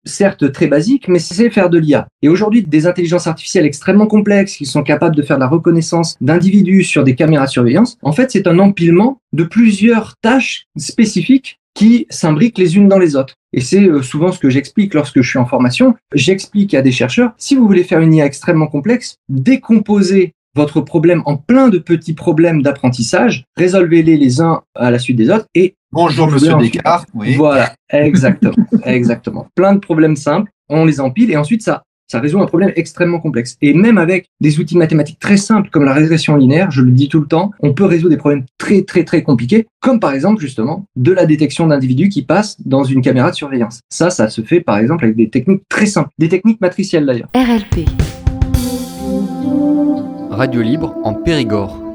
certes 0.04 0.52
très 0.52 0.66
basiques, 0.66 1.08
mais 1.08 1.18
c'est 1.18 1.50
faire 1.50 1.70
de 1.70 1.78
l'IA. 1.78 2.08
Et 2.22 2.28
aujourd'hui, 2.28 2.62
des 2.62 2.86
intelligences 2.86 3.26
artificielles 3.26 3.66
extrêmement 3.66 4.06
complexes 4.06 4.56
qui 4.56 4.66
sont 4.66 4.82
capables 4.82 5.16
de 5.16 5.22
faire 5.22 5.38
la 5.38 5.48
reconnaissance 5.48 6.16
d'individus 6.20 6.84
sur 6.84 7.04
des 7.04 7.14
caméras 7.14 7.46
de 7.46 7.50
surveillance, 7.50 7.98
en 8.02 8.12
fait, 8.12 8.30
c'est 8.30 8.46
un 8.46 8.58
empilement 8.58 9.20
de 9.32 9.44
plusieurs 9.44 10.14
tâches 10.22 10.66
spécifiques 10.76 11.58
qui 11.74 12.06
s'imbriquent 12.10 12.58
les 12.58 12.76
unes 12.76 12.88
dans 12.88 12.98
les 12.98 13.14
autres. 13.14 13.34
Et 13.52 13.60
c'est 13.60 13.84
euh, 13.84 14.02
souvent 14.02 14.32
ce 14.32 14.40
que 14.40 14.50
j'explique 14.50 14.94
lorsque 14.94 15.20
je 15.20 15.28
suis 15.28 15.38
en 15.38 15.46
formation. 15.46 15.94
J'explique 16.12 16.74
à 16.74 16.82
des 16.82 16.90
chercheurs, 16.90 17.32
si 17.38 17.54
vous 17.54 17.66
voulez 17.66 17.84
faire 17.84 18.00
une 18.00 18.14
IA 18.14 18.26
extrêmement 18.26 18.66
complexe, 18.66 19.16
décomposez 19.28 20.32
votre 20.56 20.80
problème 20.80 21.22
en 21.24 21.36
plein 21.36 21.68
de 21.68 21.78
petits 21.78 22.14
problèmes 22.14 22.62
d'apprentissage, 22.62 23.44
résolvez-les 23.56 24.16
les 24.16 24.40
uns 24.40 24.62
à 24.74 24.90
la 24.90 24.98
suite 24.98 25.16
des 25.16 25.30
autres 25.30 25.46
et 25.54 25.76
Bonjour 25.90 26.30
Monsieur 26.30 26.54
Descartes. 26.56 27.08
Oui. 27.14 27.34
Voilà, 27.34 27.74
exactement, 27.90 28.54
exactement. 28.84 29.46
Plein 29.54 29.74
de 29.74 29.78
problèmes 29.78 30.16
simples, 30.16 30.50
on 30.68 30.84
les 30.84 31.00
empile 31.00 31.30
et 31.30 31.36
ensuite 31.36 31.62
ça 31.62 31.82
ça 32.10 32.20
résout 32.20 32.40
un 32.40 32.46
problème 32.46 32.72
extrêmement 32.74 33.20
complexe. 33.20 33.56
Et 33.60 33.74
même 33.74 33.98
avec 33.98 34.28
des 34.40 34.58
outils 34.58 34.78
mathématiques 34.78 35.18
très 35.18 35.36
simples 35.36 35.68
comme 35.70 35.84
la 35.84 35.92
régression 35.92 36.36
linéaire, 36.36 36.70
je 36.70 36.80
le 36.80 36.90
dis 36.90 37.08
tout 37.08 37.20
le 37.20 37.26
temps, 37.26 37.50
on 37.60 37.74
peut 37.74 37.84
résoudre 37.84 38.10
des 38.10 38.16
problèmes 38.16 38.46
très 38.56 38.82
très 38.82 39.04
très 39.04 39.22
compliqués, 39.22 39.66
comme 39.80 40.00
par 40.00 40.12
exemple 40.12 40.40
justement 40.40 40.86
de 40.96 41.12
la 41.12 41.26
détection 41.26 41.66
d'individus 41.66 42.08
qui 42.08 42.22
passent 42.22 42.56
dans 42.64 42.84
une 42.84 43.02
caméra 43.02 43.30
de 43.30 43.36
surveillance. 43.36 43.80
Ça, 43.90 44.10
ça 44.10 44.30
se 44.30 44.40
fait 44.42 44.60
par 44.60 44.78
exemple 44.78 45.04
avec 45.04 45.16
des 45.16 45.28
techniques 45.28 45.62
très 45.68 45.86
simples, 45.86 46.10
des 46.18 46.28
techniques 46.28 46.60
matricielles 46.60 47.04
d'ailleurs. 47.04 47.28
RLP. 47.34 47.86
Radio 50.30 50.62
libre 50.62 50.96
en 51.04 51.14
Périgord. 51.14 51.87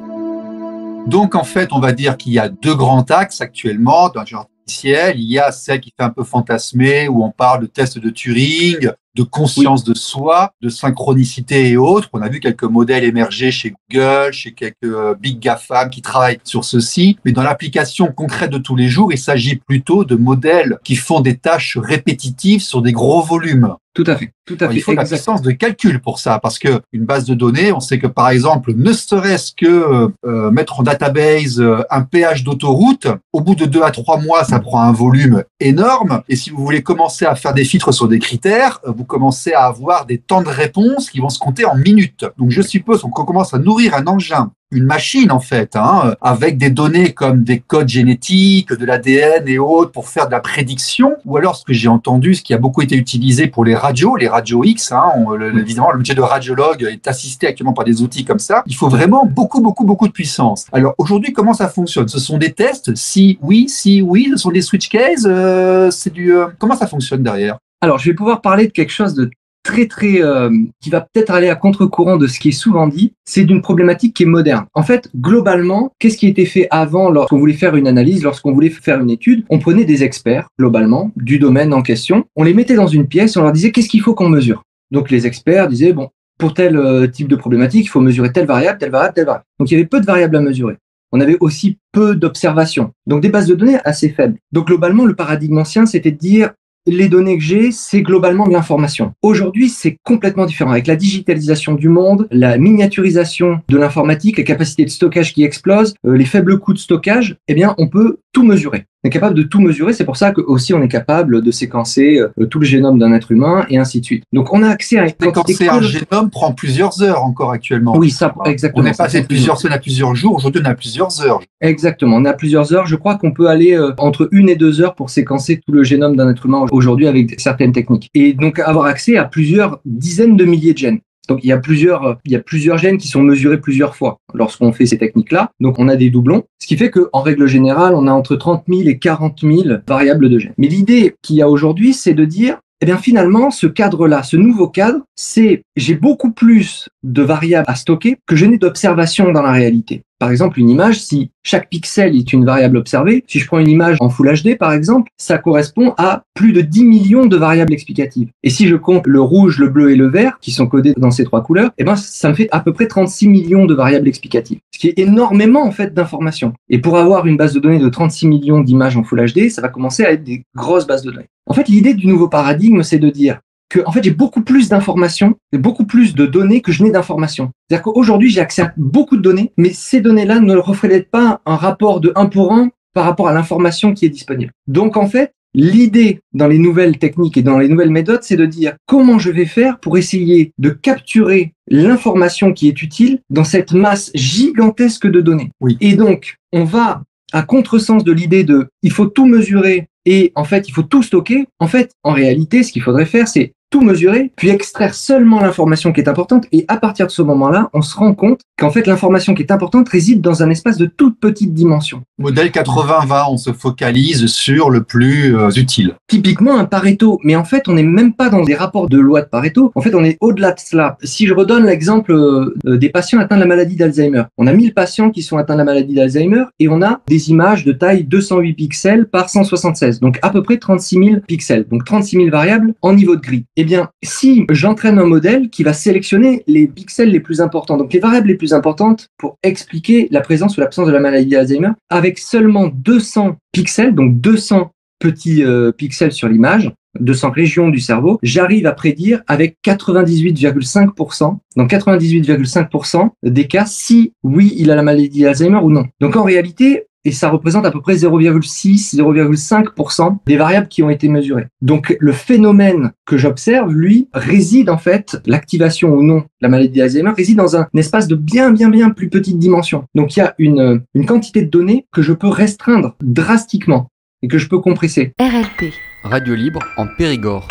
Donc, 1.07 1.35
en 1.35 1.43
fait, 1.43 1.73
on 1.73 1.79
va 1.79 1.91
dire 1.91 2.17
qu'il 2.17 2.33
y 2.33 2.39
a 2.39 2.49
deux 2.49 2.75
grands 2.75 3.03
axes 3.09 3.41
actuellement 3.41 4.09
dans 4.09 4.21
l'intelligence 4.21 4.47
artificielle. 4.61 5.19
Il 5.19 5.31
y 5.31 5.37
a 5.37 5.51
celle 5.51 5.81
qui 5.81 5.93
fait 5.97 6.03
un 6.03 6.09
peu 6.09 6.23
fantasmer, 6.23 7.07
où 7.07 7.23
on 7.23 7.31
parle 7.31 7.61
de 7.61 7.67
tests 7.67 7.99
de 7.99 8.09
Turing, 8.09 8.89
de 9.15 9.23
conscience 9.23 9.83
de 9.83 9.93
soi, 9.93 10.53
de 10.61 10.69
synchronicité 10.69 11.69
et 11.69 11.77
autres. 11.77 12.09
On 12.13 12.21
a 12.21 12.29
vu 12.29 12.39
quelques 12.39 12.63
modèles 12.63 13.03
émerger 13.03 13.51
chez 13.51 13.73
Google, 13.91 14.33
chez 14.33 14.53
quelques 14.53 14.75
euh, 14.83 15.13
big 15.13 15.39
GAFAM 15.39 15.89
qui 15.89 16.01
travaillent 16.01 16.39
sur 16.43 16.63
ceci. 16.63 17.17
Mais 17.25 17.31
dans 17.31 17.43
l'application 17.43 18.07
concrète 18.07 18.49
de 18.49 18.57
tous 18.57 18.75
les 18.75 18.87
jours, 18.87 19.11
il 19.11 19.19
s'agit 19.19 19.57
plutôt 19.57 20.03
de 20.03 20.15
modèles 20.15 20.79
qui 20.83 20.95
font 20.95 21.21
des 21.21 21.37
tâches 21.37 21.77
répétitives 21.77 22.61
sur 22.61 22.81
des 22.81 22.91
gros 22.91 23.21
volumes. 23.21 23.75
Tout 23.93 24.05
à 24.07 24.15
fait. 24.15 24.31
Tout 24.45 24.57
à 24.59 24.67
fait. 24.67 24.75
Il 24.75 24.81
faut 24.81 24.93
la 24.93 25.05
puissance 25.05 25.41
de 25.41 25.51
calcul 25.51 26.01
pour 26.01 26.19
ça, 26.19 26.37
parce 26.37 26.59
que 26.59 26.81
une 26.91 27.05
base 27.05 27.23
de 27.25 27.33
données, 27.33 27.71
on 27.71 27.79
sait 27.79 27.97
que 27.97 28.07
par 28.07 28.29
exemple, 28.29 28.73
ne 28.75 28.91
serait-ce 28.91 29.53
que 29.55 30.09
euh, 30.25 30.51
mettre 30.51 30.81
en 30.81 30.83
database 30.83 31.61
euh, 31.61 31.81
un 31.89 32.01
péage 32.01 32.43
d'autoroute, 32.43 33.07
au 33.31 33.39
bout 33.39 33.55
de 33.55 33.65
deux 33.65 33.83
à 33.83 33.91
trois 33.91 34.19
mois, 34.19 34.43
ça 34.43 34.59
prend 34.59 34.81
un 34.81 34.91
volume 34.91 35.43
énorme. 35.61 36.23
Et 36.27 36.35
si 36.35 36.49
vous 36.49 36.61
voulez 36.61 36.83
commencer 36.83 37.25
à 37.25 37.35
faire 37.35 37.53
des 37.53 37.63
filtres 37.63 37.93
sur 37.93 38.09
des 38.09 38.19
critères, 38.19 38.81
euh, 38.85 38.91
vous 38.95 39.05
commencez 39.05 39.53
à 39.53 39.63
avoir 39.63 40.05
des 40.05 40.17
temps 40.17 40.41
de 40.41 40.49
réponse 40.49 41.09
qui 41.09 41.19
vont 41.19 41.29
se 41.29 41.39
compter 41.39 41.63
en 41.63 41.75
minutes. 41.75 42.25
Donc 42.37 42.51
je 42.51 42.61
suppose 42.61 43.01
qu'on 43.01 43.11
commence 43.11 43.53
à 43.53 43.59
nourrir 43.59 43.95
un 43.95 44.07
engin 44.07 44.51
une 44.73 44.85
machine 44.85 45.31
en 45.31 45.39
fait, 45.39 45.75
hein, 45.75 46.15
avec 46.21 46.57
des 46.57 46.69
données 46.69 47.13
comme 47.13 47.43
des 47.43 47.59
codes 47.59 47.89
génétiques, 47.89 48.73
de 48.73 48.85
l'ADN 48.85 49.47
et 49.47 49.59
autres 49.59 49.91
pour 49.91 50.09
faire 50.09 50.25
de 50.25 50.31
la 50.31 50.39
prédiction, 50.39 51.15
ou 51.25 51.37
alors 51.37 51.55
ce 51.55 51.63
que 51.63 51.73
j'ai 51.73 51.87
entendu, 51.87 52.35
ce 52.35 52.43
qui 52.43 52.53
a 52.53 52.57
beaucoup 52.57 52.81
été 52.81 52.95
utilisé 52.95 53.47
pour 53.47 53.65
les 53.65 53.75
radios, 53.75 54.15
les 54.15 54.27
radios 54.33 54.63
X, 54.63 54.91
hein, 54.91 55.13
évidemment 55.57 55.91
le 55.91 55.99
métier 55.99 56.15
de 56.15 56.21
radiologue 56.21 56.83
est 56.83 57.07
assisté 57.07 57.47
actuellement 57.47 57.73
par 57.73 57.85
des 57.85 58.01
outils 58.01 58.25
comme 58.25 58.39
ça, 58.39 58.63
il 58.65 58.75
faut 58.75 58.89
vraiment 58.89 59.25
beaucoup, 59.25 59.61
beaucoup, 59.61 59.85
beaucoup 59.85 60.07
de 60.07 60.13
puissance. 60.13 60.65
Alors 60.71 60.93
aujourd'hui, 60.97 61.31
comment 61.33 61.53
ça 61.53 61.69
fonctionne? 61.69 62.07
Ce 62.07 62.19
sont 62.19 62.37
des 62.37 62.51
tests? 62.51 62.95
Si 62.95 63.37
oui, 63.41 63.69
si 63.69 64.01
oui, 64.01 64.27
ce 64.31 64.37
sont 64.37 64.51
des 64.51 64.61
switch 64.61 64.89
cases, 64.89 65.25
euh, 65.25 65.91
c'est 65.91 66.11
du... 66.11 66.35
Euh, 66.35 66.47
comment 66.59 66.75
ça 66.75 66.87
fonctionne 66.87 67.23
derrière? 67.23 67.57
Alors, 67.81 67.97
je 67.97 68.09
vais 68.09 68.15
pouvoir 68.15 68.41
parler 68.41 68.67
de 68.67 68.71
quelque 68.71 68.91
chose 68.91 69.13
de 69.13 69.29
très 69.63 69.87
très 69.87 70.21
euh, 70.21 70.49
qui 70.81 70.89
va 70.89 71.01
peut-être 71.01 71.31
aller 71.31 71.49
à 71.49 71.55
contre-courant 71.55 72.17
de 72.17 72.27
ce 72.27 72.39
qui 72.39 72.49
est 72.49 72.51
souvent 72.51 72.87
dit, 72.87 73.13
c'est 73.25 73.45
d'une 73.45 73.61
problématique 73.61 74.13
qui 74.13 74.23
est 74.23 74.27
moderne. 74.27 74.65
En 74.73 74.83
fait, 74.83 75.09
globalement, 75.15 75.91
qu'est-ce 75.99 76.17
qui 76.17 76.27
était 76.27 76.45
fait 76.45 76.67
avant 76.69 77.09
lorsqu'on 77.09 77.37
voulait 77.39 77.53
faire 77.53 77.75
une 77.75 77.87
analyse, 77.87 78.23
lorsqu'on 78.23 78.51
voulait 78.51 78.69
faire 78.69 78.99
une 78.99 79.09
étude? 79.09 79.45
On 79.49 79.59
prenait 79.59 79.85
des 79.85 80.03
experts 80.03 80.47
globalement 80.59 81.11
du 81.15 81.39
domaine 81.39 81.73
en 81.73 81.81
question, 81.81 82.25
on 82.35 82.43
les 82.43 82.53
mettait 82.53 82.75
dans 82.75 82.87
une 82.87 83.07
pièce, 83.07 83.37
on 83.37 83.41
leur 83.41 83.53
disait 83.53 83.71
qu'est-ce 83.71 83.89
qu'il 83.89 84.01
faut 84.01 84.13
qu'on 84.13 84.29
mesure? 84.29 84.63
Donc 84.91 85.09
les 85.09 85.25
experts 85.25 85.69
disaient 85.69 85.93
bon, 85.93 86.09
pour 86.37 86.53
tel 86.53 86.77
euh, 86.77 87.07
type 87.07 87.27
de 87.27 87.35
problématique, 87.35 87.85
il 87.85 87.89
faut 87.89 88.01
mesurer 88.01 88.31
telle 88.31 88.45
variable, 88.45 88.77
telle 88.77 88.91
variable, 88.91 89.13
telle 89.13 89.25
variable. 89.25 89.45
Donc 89.59 89.71
il 89.71 89.75
y 89.75 89.77
avait 89.77 89.87
peu 89.87 90.01
de 90.01 90.05
variables 90.05 90.35
à 90.35 90.41
mesurer. 90.41 90.77
On 91.11 91.21
avait 91.21 91.37
aussi 91.39 91.77
peu 91.91 92.15
d'observations. 92.15 92.91
Donc 93.05 93.21
des 93.21 93.29
bases 93.29 93.47
de 93.47 93.53
données 93.55 93.77
assez 93.85 94.09
faibles. 94.09 94.37
Donc 94.51 94.67
globalement, 94.67 95.05
le 95.05 95.15
paradigme 95.15 95.59
ancien, 95.59 95.85
c'était 95.85 96.11
de 96.11 96.17
dire 96.17 96.51
les 96.85 97.07
données 97.07 97.37
que 97.37 97.43
j'ai, 97.43 97.71
c'est 97.71 98.01
globalement 98.01 98.47
de 98.47 98.53
l'information. 98.53 99.13
Aujourd'hui, 99.21 99.69
c'est 99.69 99.97
complètement 100.03 100.45
différent. 100.45 100.71
Avec 100.71 100.87
la 100.87 100.95
digitalisation 100.95 101.73
du 101.73 101.89
monde, 101.89 102.27
la 102.31 102.57
miniaturisation 102.57 103.61
de 103.69 103.77
l'informatique, 103.77 104.37
les 104.37 104.43
capacités 104.43 104.85
de 104.85 104.89
stockage 104.89 105.33
qui 105.33 105.43
explosent, 105.43 105.93
euh, 106.05 106.17
les 106.17 106.25
faibles 106.25 106.59
coûts 106.59 106.73
de 106.73 106.79
stockage, 106.79 107.37
eh 107.47 107.53
bien, 107.53 107.75
on 107.77 107.87
peut 107.87 108.19
tout 108.31 108.43
mesurer. 108.43 108.85
On 109.03 109.09
est 109.09 109.11
capable 109.11 109.35
de 109.35 109.43
tout 109.43 109.59
mesurer. 109.59 109.91
C'est 109.91 110.05
pour 110.05 110.15
ça 110.15 110.31
que 110.31 110.39
aussi 110.39 110.73
on 110.73 110.81
est 110.81 110.87
capable 110.87 111.41
de 111.41 111.51
séquencer 111.51 112.19
euh, 112.19 112.45
tout 112.45 112.59
le 112.59 112.65
génome 112.65 112.99
d'un 112.99 113.11
être 113.13 113.33
humain 113.33 113.65
et 113.69 113.77
ainsi 113.77 113.99
de 113.99 114.05
suite. 114.05 114.23
Donc 114.31 114.53
on 114.53 114.63
a 114.63 114.69
accès 114.69 114.97
à 114.97 115.07
séquencer 115.09 115.67
un 115.67 115.81
génome 115.81 116.29
prend 116.29 116.53
plusieurs 116.53 117.03
heures 117.03 117.21
encore 117.21 117.51
actuellement. 117.51 117.97
Oui, 117.97 118.11
ça 118.11 118.33
exactement. 118.45 118.85
On 118.85 118.87
est 118.89 118.97
passé 118.97 119.21
de 119.21 119.27
plusieurs 119.27 119.59
semaines 119.59 119.77
à 119.77 119.79
plusieurs 119.79 120.15
jours. 120.15 120.35
Aujourd'hui, 120.35 120.61
on 120.63 120.69
a 120.69 120.73
plusieurs 120.73 121.21
heures. 121.21 121.41
Exactement. 121.59 122.15
On 122.15 122.23
a 122.23 122.33
plusieurs 122.33 122.73
heures. 122.73 122.85
Je 122.85 122.95
crois 122.95 123.17
qu'on 123.17 123.33
peut 123.33 123.47
aller 123.47 123.73
euh, 123.73 123.91
entre 123.97 124.29
une 124.31 124.47
et 124.47 124.55
deux 124.55 124.79
heures 124.79 124.95
pour 124.95 125.09
séquencer 125.09 125.59
tout 125.65 125.73
le 125.73 125.83
génome 125.83 126.15
d'un 126.15 126.29
être 126.29 126.45
humain 126.45 126.65
aujourd'hui 126.71 127.07
avec 127.07 127.39
certaines 127.41 127.73
techniques. 127.73 128.09
Et 128.13 128.31
donc 128.31 128.59
avoir 128.59 128.85
accès 128.85 129.17
à 129.17 129.25
plusieurs 129.25 129.81
dizaines 129.83 130.37
de 130.37 130.45
milliers 130.45 130.73
de 130.73 130.77
gènes. 130.77 130.99
Donc 131.27 131.39
il 131.43 131.47
y 131.47 131.51
a 131.51 131.57
plusieurs, 131.57 132.17
il 132.25 132.31
y 132.31 132.35
a 132.35 132.39
plusieurs 132.39 132.77
gènes 132.77 132.97
qui 132.97 133.07
sont 133.07 133.21
mesurés 133.21 133.59
plusieurs 133.59 133.95
fois 133.95 134.17
lorsqu'on 134.33 134.71
fait 134.71 134.85
ces 134.85 134.97
techniques-là. 134.97 135.51
Donc 135.59 135.79
on 135.79 135.87
a 135.87 135.95
des 135.95 136.09
doublons, 136.09 136.43
ce 136.59 136.67
qui 136.67 136.77
fait 136.77 136.89
qu'en 136.89 137.21
règle 137.21 137.47
générale, 137.47 137.93
on 137.95 138.07
a 138.07 138.11
entre 138.11 138.35
30 138.35 138.63
000 138.67 138.81
et 138.81 138.97
40 138.97 139.39
000 139.41 139.77
variables 139.87 140.29
de 140.29 140.39
gènes. 140.39 140.53
Mais 140.57 140.67
l'idée 140.67 141.15
qu'il 141.21 141.37
y 141.37 141.41
a 141.41 141.49
aujourd'hui, 141.49 141.93
c'est 141.93 142.13
de 142.13 142.25
dire, 142.25 142.59
eh 142.81 142.85
bien 142.85 142.97
finalement, 142.97 143.49
ce 143.49 143.67
cadre-là, 143.67 144.23
ce 144.23 144.35
nouveau 144.35 144.67
cadre, 144.67 144.99
c'est 145.15 145.63
j'ai 145.77 145.95
beaucoup 145.95 146.31
plus 146.31 146.89
de 147.03 147.21
variables 147.21 147.65
à 147.67 147.75
stocker 147.75 148.17
que 148.25 148.35
je 148.35 148.45
n'ai 148.45 148.57
d'observation 148.57 149.31
dans 149.31 149.41
la 149.41 149.51
réalité. 149.51 150.03
Par 150.23 150.31
exemple, 150.31 150.57
une 150.57 150.69
image, 150.69 151.01
si 151.01 151.31
chaque 151.43 151.67
pixel 151.67 152.15
est 152.15 152.31
une 152.31 152.45
variable 152.45 152.77
observée, 152.77 153.25
si 153.27 153.39
je 153.39 153.45
prends 153.45 153.59
une 153.59 153.67
image 153.67 153.97
en 153.99 154.07
Full 154.07 154.41
HD 154.41 154.57
par 154.57 154.71
exemple, 154.71 155.11
ça 155.17 155.37
correspond 155.37 155.93
à 155.97 156.23
plus 156.33 156.53
de 156.53 156.61
10 156.61 156.85
millions 156.85 157.25
de 157.25 157.35
variables 157.35 157.73
explicatives. 157.73 158.29
Et 158.41 158.49
si 158.49 158.69
je 158.69 158.77
compte 158.77 159.05
le 159.05 159.19
rouge, 159.19 159.59
le 159.59 159.67
bleu 159.67 159.91
et 159.91 159.97
le 159.97 160.07
vert, 160.07 160.37
qui 160.39 160.51
sont 160.51 160.65
codés 160.65 160.93
dans 160.95 161.11
ces 161.11 161.25
trois 161.25 161.43
couleurs, 161.43 161.71
eh 161.77 161.83
ben, 161.83 161.97
ça 161.97 162.29
me 162.29 162.35
fait 162.35 162.47
à 162.53 162.61
peu 162.61 162.71
près 162.71 162.87
36 162.87 163.27
millions 163.27 163.65
de 163.65 163.73
variables 163.73 164.07
explicatives. 164.07 164.59
Ce 164.73 164.79
qui 164.79 164.87
est 164.87 164.97
énormément, 164.97 165.65
en 165.65 165.71
fait, 165.71 165.93
d'informations. 165.93 166.53
Et 166.69 166.79
pour 166.79 166.97
avoir 166.97 167.27
une 167.27 167.35
base 167.35 167.51
de 167.51 167.59
données 167.59 167.79
de 167.79 167.89
36 167.89 168.25
millions 168.27 168.61
d'images 168.61 168.95
en 168.95 169.03
Full 169.03 169.29
HD, 169.29 169.49
ça 169.49 169.61
va 169.61 169.67
commencer 169.67 170.05
à 170.05 170.13
être 170.13 170.23
des 170.23 170.45
grosses 170.55 170.87
bases 170.87 171.03
de 171.03 171.11
données. 171.11 171.27
En 171.47 171.53
fait, 171.53 171.67
l'idée 171.67 171.95
du 171.95 172.07
nouveau 172.07 172.29
paradigme, 172.29 172.81
c'est 172.81 172.97
de 172.97 173.09
dire, 173.09 173.41
que 173.73 173.79
en 173.85 173.91
fait 173.91 174.03
j'ai 174.03 174.11
beaucoup 174.11 174.41
plus 174.41 174.69
d'informations, 174.69 175.35
beaucoup 175.51 175.85
plus 175.85 176.13
de 176.13 176.27
données 176.27 176.61
que 176.61 176.71
je 176.71 176.83
n'ai 176.83 176.91
d'informations. 176.91 177.51
C'est-à-dire 177.67 177.83
qu'aujourd'hui 177.83 178.29
j'ai 178.29 178.39
accès 178.39 178.61
à 178.61 178.73
beaucoup 178.77 179.17
de 179.17 179.21
données, 179.21 179.51
mais 179.57 179.71
ces 179.73 179.99
données-là 179.99 180.39
ne 180.39 180.55
reflètent 180.55 181.09
pas 181.09 181.41
un 181.47 181.55
rapport 181.55 181.99
de 181.99 182.13
1 182.15 182.27
pour 182.27 182.53
1 182.53 182.69
par 182.93 183.05
rapport 183.05 183.27
à 183.27 183.33
l'information 183.33 183.93
qui 183.93 184.05
est 184.05 184.09
disponible. 184.09 184.51
Donc 184.67 184.95
en 184.95 185.07
fait, 185.07 185.33
l'idée 185.55 186.19
dans 186.33 186.47
les 186.47 186.59
nouvelles 186.59 186.99
techniques 186.99 187.35
et 187.35 187.41
dans 187.41 187.57
les 187.57 187.67
nouvelles 187.67 187.89
méthodes, 187.89 188.21
c'est 188.21 188.37
de 188.37 188.45
dire 188.45 188.75
comment 188.85 189.17
je 189.17 189.31
vais 189.31 189.47
faire 189.47 189.79
pour 189.79 189.97
essayer 189.97 190.51
de 190.59 190.69
capturer 190.69 191.53
l'information 191.67 192.53
qui 192.53 192.67
est 192.67 192.81
utile 192.83 193.21
dans 193.31 193.43
cette 193.43 193.73
masse 193.73 194.11
gigantesque 194.13 195.07
de 195.07 195.19
données. 195.19 195.49
Oui. 195.61 195.77
Et 195.81 195.95
donc, 195.95 196.35
on 196.51 196.63
va 196.63 197.01
à 197.31 197.41
contresens 197.41 198.03
de 198.03 198.11
l'idée 198.11 198.43
de 198.43 198.67
il 198.83 198.91
faut 198.91 199.07
tout 199.07 199.25
mesurer 199.25 199.87
et 200.05 200.31
en 200.35 200.43
fait 200.43 200.67
il 200.67 200.71
faut 200.71 200.83
tout 200.83 201.01
stocker. 201.01 201.47
En 201.59 201.67
fait, 201.67 201.91
en 202.03 202.11
réalité, 202.11 202.61
ce 202.61 202.71
qu'il 202.71 202.83
faudrait 202.83 203.07
faire, 203.07 203.27
c'est 203.27 203.53
tout 203.73 203.81
mesurer, 203.81 204.31
puis 204.35 204.49
extraire 204.49 204.93
seulement 204.93 205.41
l'information 205.41 205.91
qui 205.93 205.99
est 205.99 206.07
importante. 206.07 206.45
Et 206.51 206.63
à 206.67 206.77
partir 206.77 207.07
de 207.07 207.11
ce 207.11 207.23
moment-là, 207.23 207.71
on 207.73 207.81
se 207.81 207.97
rend 207.97 208.13
compte 208.13 208.41
qu'en 208.59 208.69
fait, 208.69 208.85
l'information 208.85 209.33
qui 209.33 209.41
est 209.41 209.51
importante 209.51 209.89
réside 209.89 210.21
dans 210.21 210.43
un 210.43 210.51
espace 210.51 210.77
de 210.77 210.85
toute 210.85 211.19
petite 211.19 211.55
dimension. 211.55 212.03
Modèle 212.19 212.49
80-20, 212.49 213.31
on 213.31 213.37
se 213.37 213.51
focalise 213.51 214.27
sur 214.27 214.69
le 214.69 214.83
plus 214.83 215.35
euh, 215.35 215.49
utile. 215.55 215.95
Typiquement 216.07 216.55
un 216.59 216.65
Pareto, 216.65 217.19
mais 217.23 217.35
en 217.35 217.45
fait, 217.45 217.67
on 217.67 217.73
n'est 217.73 217.81
même 217.81 218.13
pas 218.13 218.29
dans 218.29 218.43
des 218.43 218.53
rapports 218.53 218.89
de 218.89 218.99
loi 218.99 219.21
de 219.21 219.25
Pareto. 219.25 219.71
En 219.73 219.81
fait, 219.81 219.95
on 219.95 220.03
est 220.03 220.17
au-delà 220.21 220.51
de 220.51 220.59
cela. 220.59 220.95
Si 221.01 221.25
je 221.25 221.33
redonne 221.33 221.65
l'exemple 221.65 222.11
euh, 222.11 222.53
des 222.77 222.89
patients 222.89 223.19
atteints 223.21 223.37
de 223.37 223.41
la 223.41 223.47
maladie 223.47 223.75
d'Alzheimer, 223.75 224.25
on 224.37 224.45
a 224.45 224.53
1000 224.53 224.75
patients 224.75 225.09
qui 225.09 225.23
sont 225.23 225.37
atteints 225.39 225.55
de 225.55 225.59
la 225.59 225.65
maladie 225.65 225.95
d'Alzheimer 225.95 226.43
et 226.59 226.67
on 226.67 226.83
a 226.83 227.01
des 227.07 227.31
images 227.31 227.65
de 227.65 227.71
taille 227.71 228.03
208 228.03 228.53
pixels 228.53 229.07
par 229.07 229.31
176, 229.31 229.99
donc 229.99 230.19
à 230.21 230.29
peu 230.29 230.43
près 230.43 230.57
36 230.57 230.95
000 231.03 231.21
pixels, 231.27 231.65
donc 231.67 231.85
36 231.85 232.17
000 232.17 232.29
variables 232.29 232.75
en 232.83 232.93
niveau 232.93 233.15
de 233.15 233.21
gris. 233.21 233.45
Eh 233.63 233.65
bien, 233.65 233.91
si 234.03 234.45
j'entraîne 234.49 234.99
un 234.99 235.05
modèle 235.05 235.49
qui 235.49 235.63
va 235.63 235.71
sélectionner 235.71 236.43
les 236.47 236.67
pixels 236.67 237.09
les 237.09 237.21
plus 237.21 237.39
importants, 237.39 237.77
donc 237.77 237.93
les 237.93 237.99
variables 238.01 238.27
les 238.27 238.35
plus 238.35 238.53
importantes 238.53 239.07
pour 239.17 239.37
expliquer 239.41 240.09
la 240.11 240.19
présence 240.19 240.57
ou 240.57 240.59
l'absence 240.59 240.85
de 240.85 240.91
la 240.91 240.99
maladie 240.99 241.29
d'Alzheimer, 241.29 241.69
avec 241.89 242.19
seulement 242.19 242.67
200 242.67 243.37
pixels, 243.53 243.95
donc 243.95 244.19
200 244.19 244.73
petits 244.99 245.45
euh, 245.45 245.71
pixels 245.71 246.11
sur 246.11 246.27
l'image, 246.27 246.73
200 246.99 247.29
régions 247.31 247.69
du 247.69 247.79
cerveau, 247.79 248.19
j'arrive 248.21 248.65
à 248.65 248.73
prédire 248.73 249.21
avec 249.27 249.55
98,5%, 249.65 251.37
donc 251.55 251.71
98,5% 251.71 253.11
des 253.23 253.47
cas 253.47 253.65
si 253.65 254.11
oui, 254.23 254.53
il 254.57 254.71
a 254.71 254.75
la 254.75 254.83
maladie 254.83 255.21
d'Alzheimer 255.21 255.59
ou 255.63 255.71
non. 255.71 255.85
Donc 256.01 256.17
en 256.17 256.23
réalité, 256.23 256.87
et 257.05 257.11
ça 257.11 257.29
représente 257.29 257.65
à 257.65 257.71
peu 257.71 257.81
près 257.81 257.95
0,6, 257.95 258.95
0,5% 258.95 260.17
des 260.25 260.37
variables 260.37 260.67
qui 260.67 260.83
ont 260.83 260.89
été 260.89 261.09
mesurées. 261.09 261.47
Donc 261.61 261.95
le 261.99 262.11
phénomène 262.11 262.91
que 263.05 263.17
j'observe, 263.17 263.73
lui, 263.73 264.07
réside 264.13 264.69
en 264.69 264.77
fait, 264.77 265.17
l'activation 265.25 265.93
ou 265.93 266.03
non 266.03 266.19
de 266.19 266.25
la 266.41 266.49
maladie 266.49 266.79
d'Alzheimer 266.79 267.11
réside 267.15 267.37
dans 267.37 267.55
un 267.55 267.67
espace 267.75 268.07
de 268.07 268.15
bien, 268.15 268.51
bien, 268.51 268.69
bien 268.69 268.89
plus 268.89 269.09
petite 269.09 269.39
dimension. 269.39 269.85
Donc 269.95 270.15
il 270.15 270.19
y 270.19 270.23
a 270.23 270.35
une, 270.37 270.83
une 270.93 271.05
quantité 271.05 271.41
de 271.41 271.49
données 271.49 271.85
que 271.91 272.01
je 272.01 272.13
peux 272.13 272.27
restreindre 272.27 272.95
drastiquement 273.01 273.89
et 274.21 274.27
que 274.27 274.37
je 274.37 274.47
peux 274.47 274.59
compresser. 274.59 275.13
RLP. 275.19 275.73
Radio 276.03 276.35
libre 276.35 276.61
en 276.77 276.87
Périgord. 276.97 277.47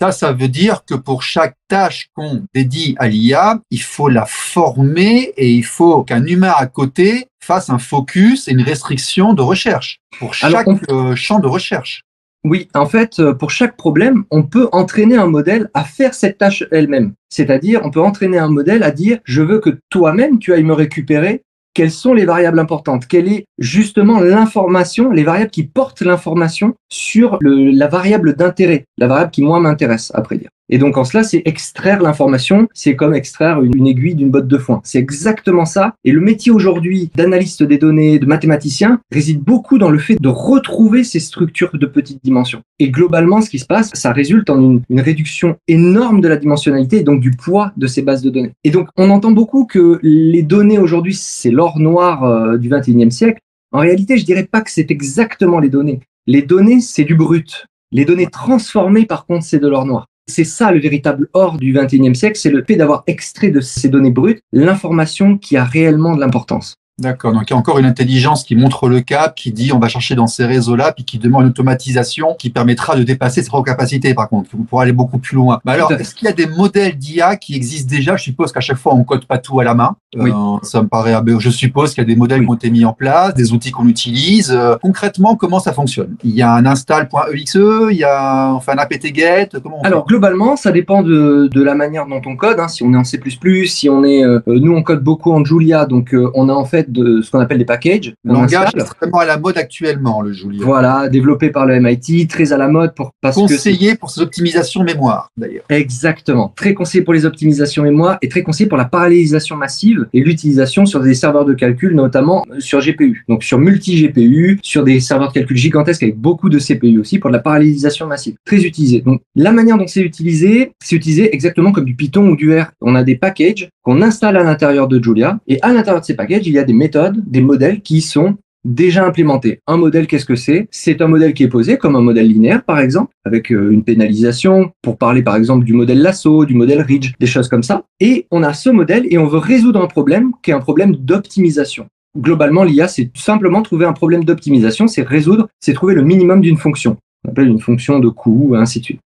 Ça, 0.00 0.12
ça 0.12 0.32
veut 0.32 0.48
dire 0.48 0.84
que 0.84 0.94
pour 0.94 1.22
chaque 1.22 1.56
tâche 1.68 2.08
qu'on 2.14 2.44
dédie 2.54 2.94
à 2.98 3.08
l'IA, 3.08 3.60
il 3.70 3.80
faut 3.82 4.08
la 4.08 4.26
former 4.26 5.32
et 5.38 5.50
il 5.50 5.64
faut 5.64 6.02
qu'un 6.04 6.24
humain 6.26 6.52
à 6.56 6.66
côté 6.66 7.28
fasse 7.42 7.70
un 7.70 7.78
focus 7.78 8.46
et 8.48 8.52
une 8.52 8.60
restriction 8.62 9.32
de 9.32 9.40
recherche 9.42 10.00
pour 10.18 10.34
Alors, 10.42 10.58
chaque 10.60 10.68
on- 10.68 11.10
euh, 11.10 11.14
champ 11.16 11.38
de 11.38 11.46
recherche. 11.46 12.02
Oui, 12.44 12.68
en 12.74 12.86
fait, 12.86 13.18
euh, 13.18 13.32
pour 13.34 13.50
chaque 13.50 13.76
problème, 13.76 14.24
on 14.30 14.42
peut 14.44 14.68
entraîner 14.70 15.16
un 15.16 15.26
modèle 15.26 15.68
à 15.74 15.82
faire 15.82 16.14
cette 16.14 16.38
tâche 16.38 16.62
elle-même. 16.70 17.14
C'est-à-dire, 17.28 17.80
on 17.82 17.90
peut 17.90 18.00
entraîner 18.02 18.38
un 18.38 18.48
modèle 18.48 18.82
à 18.84 18.90
dire, 18.92 19.18
je 19.24 19.42
veux 19.42 19.58
que 19.58 19.80
toi-même, 19.90 20.38
tu 20.38 20.52
ailles 20.52 20.62
me 20.62 20.72
récupérer 20.74 21.42
quelles 21.76 21.90
sont 21.90 22.14
les 22.14 22.24
variables 22.24 22.58
importantes, 22.58 23.06
quelle 23.06 23.28
est 23.30 23.44
justement 23.58 24.18
l'information, 24.18 25.10
les 25.10 25.24
variables 25.24 25.50
qui 25.50 25.64
portent 25.64 26.00
l'information 26.00 26.72
sur 26.90 27.36
le- 27.42 27.70
la 27.70 27.86
variable 27.86 28.34
d'intérêt, 28.34 28.86
la 28.96 29.08
variable 29.08 29.30
qui 29.30 29.42
moi 29.42 29.60
m'intéresse, 29.60 30.10
après 30.14 30.38
dire? 30.38 30.48
Et 30.68 30.78
donc 30.78 30.96
en 30.96 31.04
cela, 31.04 31.22
c'est 31.22 31.42
extraire 31.44 32.02
l'information, 32.02 32.68
c'est 32.74 32.96
comme 32.96 33.14
extraire 33.14 33.62
une, 33.62 33.86
aiguille 33.86 34.14
d'une 34.14 34.30
botte 34.30 34.48
de 34.48 34.58
foin. 34.58 34.80
C'est 34.84 34.98
exactement 34.98 35.64
ça. 35.64 35.94
Et 36.04 36.12
le 36.12 36.20
métier 36.20 36.50
aujourd'hui 36.50 37.10
d'analyste 37.14 37.62
des 37.62 37.78
données, 37.78 38.18
de 38.18 38.26
mathématicien, 38.26 39.00
réside 39.12 39.40
beaucoup 39.40 39.78
dans 39.78 39.90
le 39.90 39.98
fait 39.98 40.20
de 40.20 40.28
retrouver 40.28 41.04
ces 41.04 41.20
structures 41.20 41.70
de 41.72 41.86
petites 41.86 42.24
dimensions. 42.24 42.62
Et 42.78 42.90
globalement, 42.90 43.40
ce 43.40 43.50
qui 43.50 43.58
se 43.58 43.66
passe, 43.66 43.90
ça 43.94 44.12
résulte 44.12 44.50
en 44.50 44.60
une, 44.60 44.82
une 44.90 45.00
réduction 45.00 45.56
énorme 45.68 46.20
de 46.20 46.28
la 46.28 46.36
dimensionnalité 46.36 46.98
et 46.98 47.02
donc 47.04 47.20
du 47.20 47.30
poids 47.30 47.72
de 47.76 47.86
ces 47.86 48.02
bases 48.02 48.22
de 48.22 48.30
données. 48.30 48.52
Et 48.64 48.70
donc 48.70 48.88
on 48.96 49.10
entend 49.10 49.30
beaucoup 49.30 49.66
que 49.66 50.00
les 50.02 50.42
données 50.42 50.78
aujourd'hui, 50.78 51.14
c'est 51.14 51.50
l'or 51.50 51.78
noir 51.78 52.24
euh, 52.24 52.56
du 52.56 52.68
21e 52.68 53.10
siècle. 53.10 53.38
En 53.72 53.80
réalité, 53.80 54.18
je 54.18 54.24
dirais 54.24 54.48
pas 54.50 54.62
que 54.62 54.70
c'est 54.70 54.90
exactement 54.90 55.58
les 55.58 55.68
données. 55.68 56.00
Les 56.26 56.42
données, 56.42 56.80
c'est 56.80 57.04
du 57.04 57.14
brut. 57.14 57.66
Les 57.92 58.04
données 58.04 58.26
transformées, 58.26 59.06
par 59.06 59.26
contre, 59.26 59.44
c'est 59.44 59.58
de 59.58 59.68
l'or 59.68 59.86
noir. 59.86 60.06
C'est 60.28 60.44
ça 60.44 60.72
le 60.72 60.80
véritable 60.80 61.28
or 61.34 61.56
du 61.56 61.72
21e 61.72 62.14
siècle, 62.14 62.36
c'est 62.36 62.50
le 62.50 62.64
fait 62.64 62.76
d'avoir 62.76 63.04
extrait 63.06 63.50
de 63.50 63.60
ces 63.60 63.88
données 63.88 64.10
brutes 64.10 64.40
l'information 64.52 65.38
qui 65.38 65.56
a 65.56 65.64
réellement 65.64 66.16
de 66.16 66.20
l'importance. 66.20 66.76
D'accord. 66.98 67.32
Donc 67.34 67.42
il 67.48 67.52
y 67.52 67.54
a 67.54 67.58
encore 67.58 67.78
une 67.78 67.84
intelligence 67.84 68.42
qui 68.42 68.56
montre 68.56 68.88
le 68.88 69.00
cap, 69.02 69.34
qui 69.34 69.52
dit 69.52 69.70
on 69.72 69.78
va 69.78 69.88
chercher 69.88 70.14
dans 70.14 70.26
ces 70.26 70.46
réseaux-là, 70.46 70.92
puis 70.92 71.04
qui 71.04 71.18
demande 71.18 71.42
une 71.42 71.48
automatisation 71.50 72.34
qui 72.38 72.48
permettra 72.48 72.96
de 72.96 73.02
dépasser 73.02 73.42
ses 73.42 73.48
propres 73.48 73.66
capacités. 73.66 74.14
Par 74.14 74.28
contre, 74.30 74.50
on 74.58 74.62
pourra 74.62 74.84
aller 74.84 74.92
beaucoup 74.92 75.18
plus 75.18 75.36
loin. 75.36 75.60
Mais 75.66 75.72
alors, 75.72 75.92
est-ce 75.92 76.14
qu'il 76.14 76.26
y 76.26 76.30
a 76.30 76.34
des 76.34 76.46
modèles 76.46 76.96
d'IA 76.96 77.36
qui 77.36 77.54
existent 77.54 77.90
déjà? 77.94 78.16
Je 78.16 78.22
suppose 78.22 78.50
qu'à 78.50 78.60
chaque 78.60 78.78
fois 78.78 78.94
on 78.94 79.04
code 79.04 79.26
pas 79.26 79.36
tout 79.36 79.60
à 79.60 79.64
la 79.64 79.74
main. 79.74 79.96
Oui. 80.16 80.30
Euh, 80.30 80.56
ça 80.62 80.80
me 80.82 80.88
paraît. 80.88 81.14
Je 81.38 81.50
suppose 81.50 81.92
qu'il 81.92 82.02
y 82.02 82.06
a 82.06 82.08
des 82.08 82.16
modèles 82.16 82.40
Oui. 82.40 82.46
qui 82.46 82.50
ont 82.50 82.54
été 82.54 82.70
mis 82.70 82.84
en 82.86 82.94
place, 82.94 83.34
des 83.34 83.52
outils 83.52 83.72
qu'on 83.72 83.86
utilise. 83.88 84.50
Euh, 84.50 84.76
concrètement, 84.80 85.36
comment 85.36 85.60
ça 85.60 85.74
fonctionne? 85.74 86.16
Il 86.24 86.30
y 86.34 86.40
a 86.40 86.50
un 86.54 86.64
install.exe, 86.64 87.58
il 87.90 87.96
y 87.98 88.04
a 88.04 88.52
enfin 88.54 88.72
un 88.72 88.78
apt-get. 88.78 89.50
Comment 89.62 89.80
on 89.80 89.82
Alors 89.82 90.06
globalement, 90.06 90.56
ça 90.56 90.72
dépend 90.72 91.02
de, 91.02 91.50
de 91.52 91.62
la 91.62 91.74
manière 91.74 92.06
dont 92.06 92.22
on 92.24 92.36
code. 92.36 92.58
hein. 92.58 92.68
Si 92.68 92.82
on 92.82 92.94
est 92.94 92.96
en 92.96 93.04
C++, 93.04 93.20
si 93.66 93.90
on 93.90 94.02
est, 94.02 94.24
euh, 94.24 94.40
nous 94.46 94.72
on 94.74 94.82
code 94.82 95.04
beaucoup 95.04 95.32
en 95.32 95.44
Julia, 95.44 95.84
donc 95.84 96.14
euh, 96.14 96.30
on 96.34 96.48
a 96.48 96.54
en 96.54 96.64
fait 96.64 96.85
de 96.88 97.20
ce 97.22 97.30
qu'on 97.30 97.40
appelle 97.40 97.58
des 97.58 97.64
packages. 97.64 98.14
Langage 98.24 98.70
extrêmement 98.74 99.18
à 99.18 99.26
la 99.26 99.38
mode 99.38 99.58
actuellement, 99.58 100.20
le 100.20 100.32
Julia. 100.32 100.64
Voilà, 100.64 101.08
développé 101.08 101.50
par 101.50 101.66
le 101.66 101.78
MIT, 101.80 102.26
très 102.28 102.52
à 102.52 102.56
la 102.56 102.68
mode 102.68 102.94
pour 102.94 103.12
parce 103.20 103.36
que 103.36 103.40
Conseillé 103.40 103.94
pour 103.94 104.10
ses 104.10 104.20
optimisations 104.20 104.82
mémoire, 104.82 105.30
d'ailleurs. 105.36 105.64
Exactement. 105.68 106.52
Très 106.56 106.74
conseillé 106.74 107.04
pour 107.04 107.14
les 107.14 107.24
optimisations 107.24 107.82
mémoire 107.82 108.18
et 108.22 108.28
très 108.28 108.42
conseillé 108.42 108.68
pour 108.68 108.78
la 108.78 108.84
parallélisation 108.84 109.56
massive 109.56 110.06
et 110.12 110.20
l'utilisation 110.20 110.86
sur 110.86 111.00
des 111.00 111.14
serveurs 111.14 111.44
de 111.44 111.54
calcul, 111.54 111.94
notamment 111.94 112.44
euh, 112.50 112.60
sur 112.60 112.80
GPU. 112.80 113.24
Donc 113.28 113.42
sur 113.42 113.58
multi-GPU, 113.58 114.58
sur 114.62 114.84
des 114.84 115.00
serveurs 115.00 115.28
de 115.28 115.34
calcul 115.34 115.56
gigantesques 115.56 116.02
avec 116.02 116.18
beaucoup 116.18 116.48
de 116.48 116.58
CPU 116.58 116.98
aussi 116.98 117.18
pour 117.18 117.30
de 117.30 117.36
la 117.36 117.42
parallélisation 117.42 118.06
massive. 118.06 118.36
Très 118.44 118.64
utilisé. 118.64 119.00
Donc 119.00 119.22
la 119.34 119.52
manière 119.52 119.78
dont 119.78 119.86
c'est 119.86 120.02
utilisé, 120.02 120.72
c'est 120.82 120.96
utilisé 120.96 121.34
exactement 121.34 121.72
comme 121.72 121.84
du 121.84 121.94
Python 121.94 122.28
ou 122.28 122.36
du 122.36 122.58
R. 122.58 122.70
On 122.80 122.94
a 122.94 123.02
des 123.02 123.16
packages 123.16 123.68
qu'on 123.86 124.02
installe 124.02 124.36
à 124.36 124.42
l'intérieur 124.42 124.88
de 124.88 125.00
Julia 125.00 125.38
et 125.46 125.62
à 125.62 125.72
l'intérieur 125.72 126.00
de 126.00 126.04
ces 126.04 126.16
packages, 126.16 126.44
il 126.44 126.52
y 126.52 126.58
a 126.58 126.64
des 126.64 126.72
méthodes, 126.72 127.22
des 127.24 127.40
modèles 127.40 127.82
qui 127.82 128.00
sont 128.00 128.36
déjà 128.64 129.06
implémenté. 129.06 129.60
Un 129.68 129.76
modèle, 129.76 130.08
qu'est-ce 130.08 130.24
que 130.24 130.34
c'est? 130.34 130.66
C'est 130.72 131.00
un 131.00 131.06
modèle 131.06 131.34
qui 131.34 131.44
est 131.44 131.48
posé 131.48 131.78
comme 131.78 131.94
un 131.94 132.00
modèle 132.00 132.26
linéaire, 132.26 132.64
par 132.64 132.80
exemple, 132.80 133.14
avec 133.24 133.52
euh, 133.52 133.70
une 133.70 133.84
pénalisation, 133.84 134.72
pour 134.82 134.98
parler 134.98 135.22
par 135.22 135.36
exemple 135.36 135.64
du 135.64 135.72
modèle 135.72 136.02
Lasso, 136.02 136.44
du 136.46 136.54
modèle 136.54 136.80
Ridge, 136.80 137.12
des 137.20 137.28
choses 137.28 137.48
comme 137.48 137.62
ça. 137.62 137.84
Et 138.00 138.26
on 138.32 138.42
a 138.42 138.54
ce 138.54 138.70
modèle 138.70 139.06
et 139.08 139.18
on 139.18 139.28
veut 139.28 139.38
résoudre 139.38 139.80
un 139.80 139.86
problème 139.86 140.32
qui 140.42 140.50
est 140.50 140.54
un 140.54 140.58
problème 140.58 140.96
d'optimisation. 140.96 141.86
Globalement, 142.18 142.64
l'IA, 142.64 142.88
c'est 142.88 143.04
tout 143.04 143.22
simplement 143.22 143.62
trouver 143.62 143.86
un 143.86 143.92
problème 143.92 144.24
d'optimisation, 144.24 144.88
c'est 144.88 145.06
résoudre, 145.06 145.46
c'est 145.60 145.74
trouver 145.74 145.94
le 145.94 146.02
minimum 146.02 146.40
d'une 146.40 146.56
fonction. 146.56 146.96
On 147.24 147.30
appelle 147.30 147.46
une 147.46 147.60
fonction 147.60 148.00
de 148.00 148.08
coût, 148.08 148.54
ainsi 148.56 148.80
de 148.80 148.84
suite. 148.84 149.00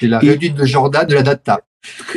C'est 0.00 0.06
la 0.06 0.20
réduite 0.20 0.54
de 0.54 0.64
Jordan 0.64 1.06
de 1.06 1.14
la 1.14 1.22
data. 1.22 1.60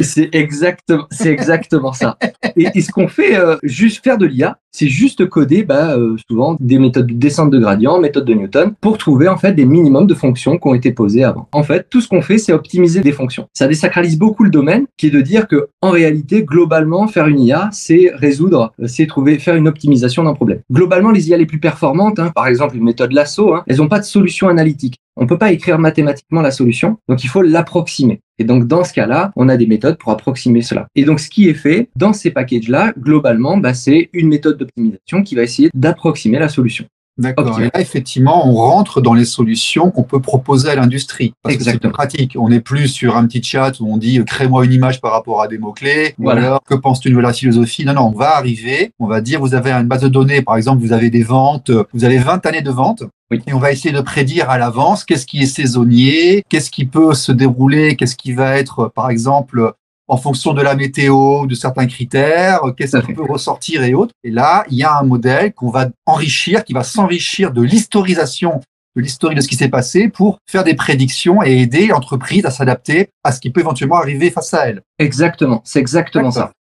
C'est 0.01 0.29
exactement, 0.33 1.07
c'est 1.11 1.29
exactement 1.29 1.93
ça. 1.93 2.17
Et, 2.55 2.81
ce 2.81 2.91
qu'on 2.91 3.07
fait, 3.07 3.37
euh, 3.37 3.57
juste 3.63 4.03
faire 4.03 4.17
de 4.17 4.25
l'IA, 4.25 4.57
c'est 4.71 4.87
juste 4.87 5.27
coder, 5.27 5.63
bah, 5.63 5.95
euh, 5.97 6.17
souvent 6.29 6.57
des 6.59 6.79
méthodes 6.79 7.07
de 7.07 7.13
descente 7.13 7.49
de 7.49 7.59
gradient, 7.59 7.99
méthode 7.99 8.25
de 8.25 8.33
Newton, 8.33 8.73
pour 8.81 8.97
trouver 8.97 9.27
en 9.27 9.37
fait 9.37 9.53
des 9.53 9.65
minimums 9.65 10.07
de 10.07 10.13
fonctions 10.13 10.57
qui 10.57 10.67
ont 10.67 10.73
été 10.73 10.91
posées 10.91 11.23
avant. 11.23 11.47
En 11.53 11.63
fait, 11.63 11.87
tout 11.89 12.01
ce 12.01 12.07
qu'on 12.07 12.21
fait, 12.21 12.37
c'est 12.37 12.53
optimiser 12.53 13.01
des 13.01 13.11
fonctions. 13.11 13.47
Ça 13.53 13.67
désacralise 13.67 14.17
beaucoup 14.17 14.43
le 14.43 14.49
domaine, 14.49 14.85
qui 14.97 15.07
est 15.07 15.11
de 15.11 15.21
dire 15.21 15.47
que 15.47 15.69
en 15.81 15.91
réalité, 15.91 16.43
globalement, 16.43 17.07
faire 17.07 17.27
une 17.27 17.39
IA, 17.39 17.69
c'est 17.71 18.11
résoudre, 18.15 18.73
c'est 18.85 19.07
trouver, 19.07 19.39
faire 19.39 19.55
une 19.55 19.67
optimisation 19.67 20.23
d'un 20.23 20.33
problème. 20.33 20.59
Globalement, 20.71 21.11
les 21.11 21.29
IA 21.29 21.37
les 21.37 21.45
plus 21.45 21.59
performantes, 21.59 22.19
hein, 22.19 22.31
par 22.35 22.47
exemple 22.47 22.75
une 22.75 22.83
méthode 22.83 23.13
Lasso, 23.13 23.53
hein, 23.53 23.63
elles 23.67 23.77
n'ont 23.77 23.87
pas 23.87 23.99
de 23.99 24.05
solution 24.05 24.49
analytique. 24.49 24.99
On 25.17 25.27
peut 25.27 25.37
pas 25.37 25.51
écrire 25.51 25.79
mathématiquement 25.79 26.41
la 26.41 26.51
solution, 26.51 26.97
donc 27.07 27.23
il 27.23 27.27
faut 27.27 27.41
l'approximer. 27.41 28.21
Et 28.37 28.43
donc 28.43 28.67
dans 28.67 28.83
ce 28.83 28.91
cas-là, 28.93 29.31
on 29.35 29.47
a 29.49 29.55
des 29.57 29.65
méthodes 29.67 29.97
pour 29.97 30.11
approximer 30.11 30.61
cela. 30.61 30.87
Et 30.95 31.05
donc 31.05 31.19
ce 31.19 31.29
qui 31.29 31.47
est 31.47 31.53
fait 31.53 31.89
dans 31.95 32.11
ces 32.13 32.31
packages-là, 32.31 32.93
globalement, 32.99 33.57
bah, 33.57 33.73
c'est 33.73 34.09
une 34.13 34.27
méthode 34.27 34.57
d'optimisation 34.57 35.23
qui 35.23 35.35
va 35.35 35.43
essayer 35.43 35.69
d'approximer 35.73 36.39
la 36.39 36.49
solution. 36.49 36.85
D'accord. 37.17 37.57
Et 37.61 37.63
là, 37.73 37.79
effectivement, 37.79 38.45
on 38.45 38.55
rentre 38.55 38.99
dans 38.99 39.13
les 39.13 39.23
solutions 39.23 39.89
qu'on 39.89 40.03
peut 40.03 40.19
proposer 40.19 40.67
à 40.71 40.75
l'industrie. 40.75 41.31
Parce 41.43 41.55
que 41.55 41.63
c'est 41.63 41.69
Exactement. 41.69 41.93
pratique. 41.93 42.35
On 42.37 42.49
n'est 42.49 42.59
plus 42.59 42.89
sur 42.89 43.15
un 43.15 43.25
petit 43.25 43.41
chat 43.41 43.79
où 43.79 43.87
on 43.89 43.95
dit 43.95 44.19
euh, 44.19 44.25
crée-moi 44.25 44.65
une 44.65 44.73
image 44.73 44.99
par 44.99 45.13
rapport 45.13 45.41
à 45.41 45.47
des 45.47 45.57
mots-clés. 45.57 46.13
Voilà. 46.17 46.41
Ou 46.41 46.43
alors, 46.45 46.63
que 46.63 46.75
penses-tu 46.75 47.11
de 47.11 47.17
la 47.17 47.31
philosophie? 47.31 47.85
Non, 47.85 47.93
non, 47.93 48.01
on 48.13 48.17
va 48.17 48.35
arriver. 48.35 48.91
On 48.99 49.07
va 49.07 49.21
dire, 49.21 49.39
vous 49.39 49.55
avez 49.55 49.71
une 49.71 49.87
base 49.87 50.01
de 50.01 50.09
données. 50.09 50.41
Par 50.41 50.57
exemple, 50.57 50.81
vous 50.81 50.91
avez 50.91 51.09
des 51.09 51.23
ventes. 51.23 51.69
euh, 51.69 51.85
Vous 51.93 52.03
avez 52.03 52.17
20 52.17 52.45
années 52.47 52.61
de 52.61 52.69
ventes. 52.71 53.03
Oui. 53.31 53.41
Et 53.47 53.53
on 53.53 53.59
va 53.59 53.71
essayer 53.71 53.93
de 53.93 54.01
prédire 54.01 54.49
à 54.49 54.57
l'avance 54.57 55.03
qu'est-ce 55.03 55.25
qui 55.25 55.41
est 55.41 55.47
saisonnier, 55.47 56.43
qu'est-ce 56.49 56.69
qui 56.69 56.85
peut 56.85 57.13
se 57.13 57.31
dérouler, 57.31 57.95
qu'est-ce 57.95 58.15
qui 58.15 58.33
va 58.33 58.57
être, 58.57 58.91
par 58.93 59.09
exemple, 59.09 59.73
en 60.07 60.17
fonction 60.17 60.53
de 60.53 60.61
la 60.61 60.75
météo, 60.75 61.47
de 61.47 61.55
certains 61.55 61.87
critères, 61.87 62.61
qu'est-ce 62.77 62.97
qui 62.97 63.13
peut 63.13 63.23
ressortir 63.23 63.83
et 63.83 63.95
autres. 63.95 64.13
Et 64.23 64.29
là, 64.29 64.63
il 64.69 64.77
y 64.77 64.83
a 64.83 64.99
un 64.99 65.03
modèle 65.03 65.53
qu'on 65.53 65.71
va 65.71 65.89
enrichir, 66.05 66.63
qui 66.63 66.73
va 66.73 66.83
s'enrichir 66.83 67.51
de 67.51 67.61
l'historisation 67.61 68.61
de 68.95 69.01
l'historique 69.01 69.37
de 69.37 69.41
ce 69.41 69.47
qui 69.47 69.55
s'est 69.55 69.69
passé 69.69 70.07
pour 70.07 70.39
faire 70.49 70.63
des 70.63 70.73
prédictions 70.73 71.43
et 71.43 71.57
aider 71.57 71.87
l'entreprise 71.87 72.45
à 72.45 72.51
s'adapter 72.51 73.09
à 73.23 73.31
ce 73.31 73.39
qui 73.39 73.49
peut 73.49 73.59
éventuellement 73.59 73.97
arriver 73.97 74.31
face 74.31 74.53
à 74.53 74.69
elle. 74.69 74.81
Exactement, 74.99 75.61
c'est 75.65 75.79
exactement 75.79 76.31
ça. 76.31 76.51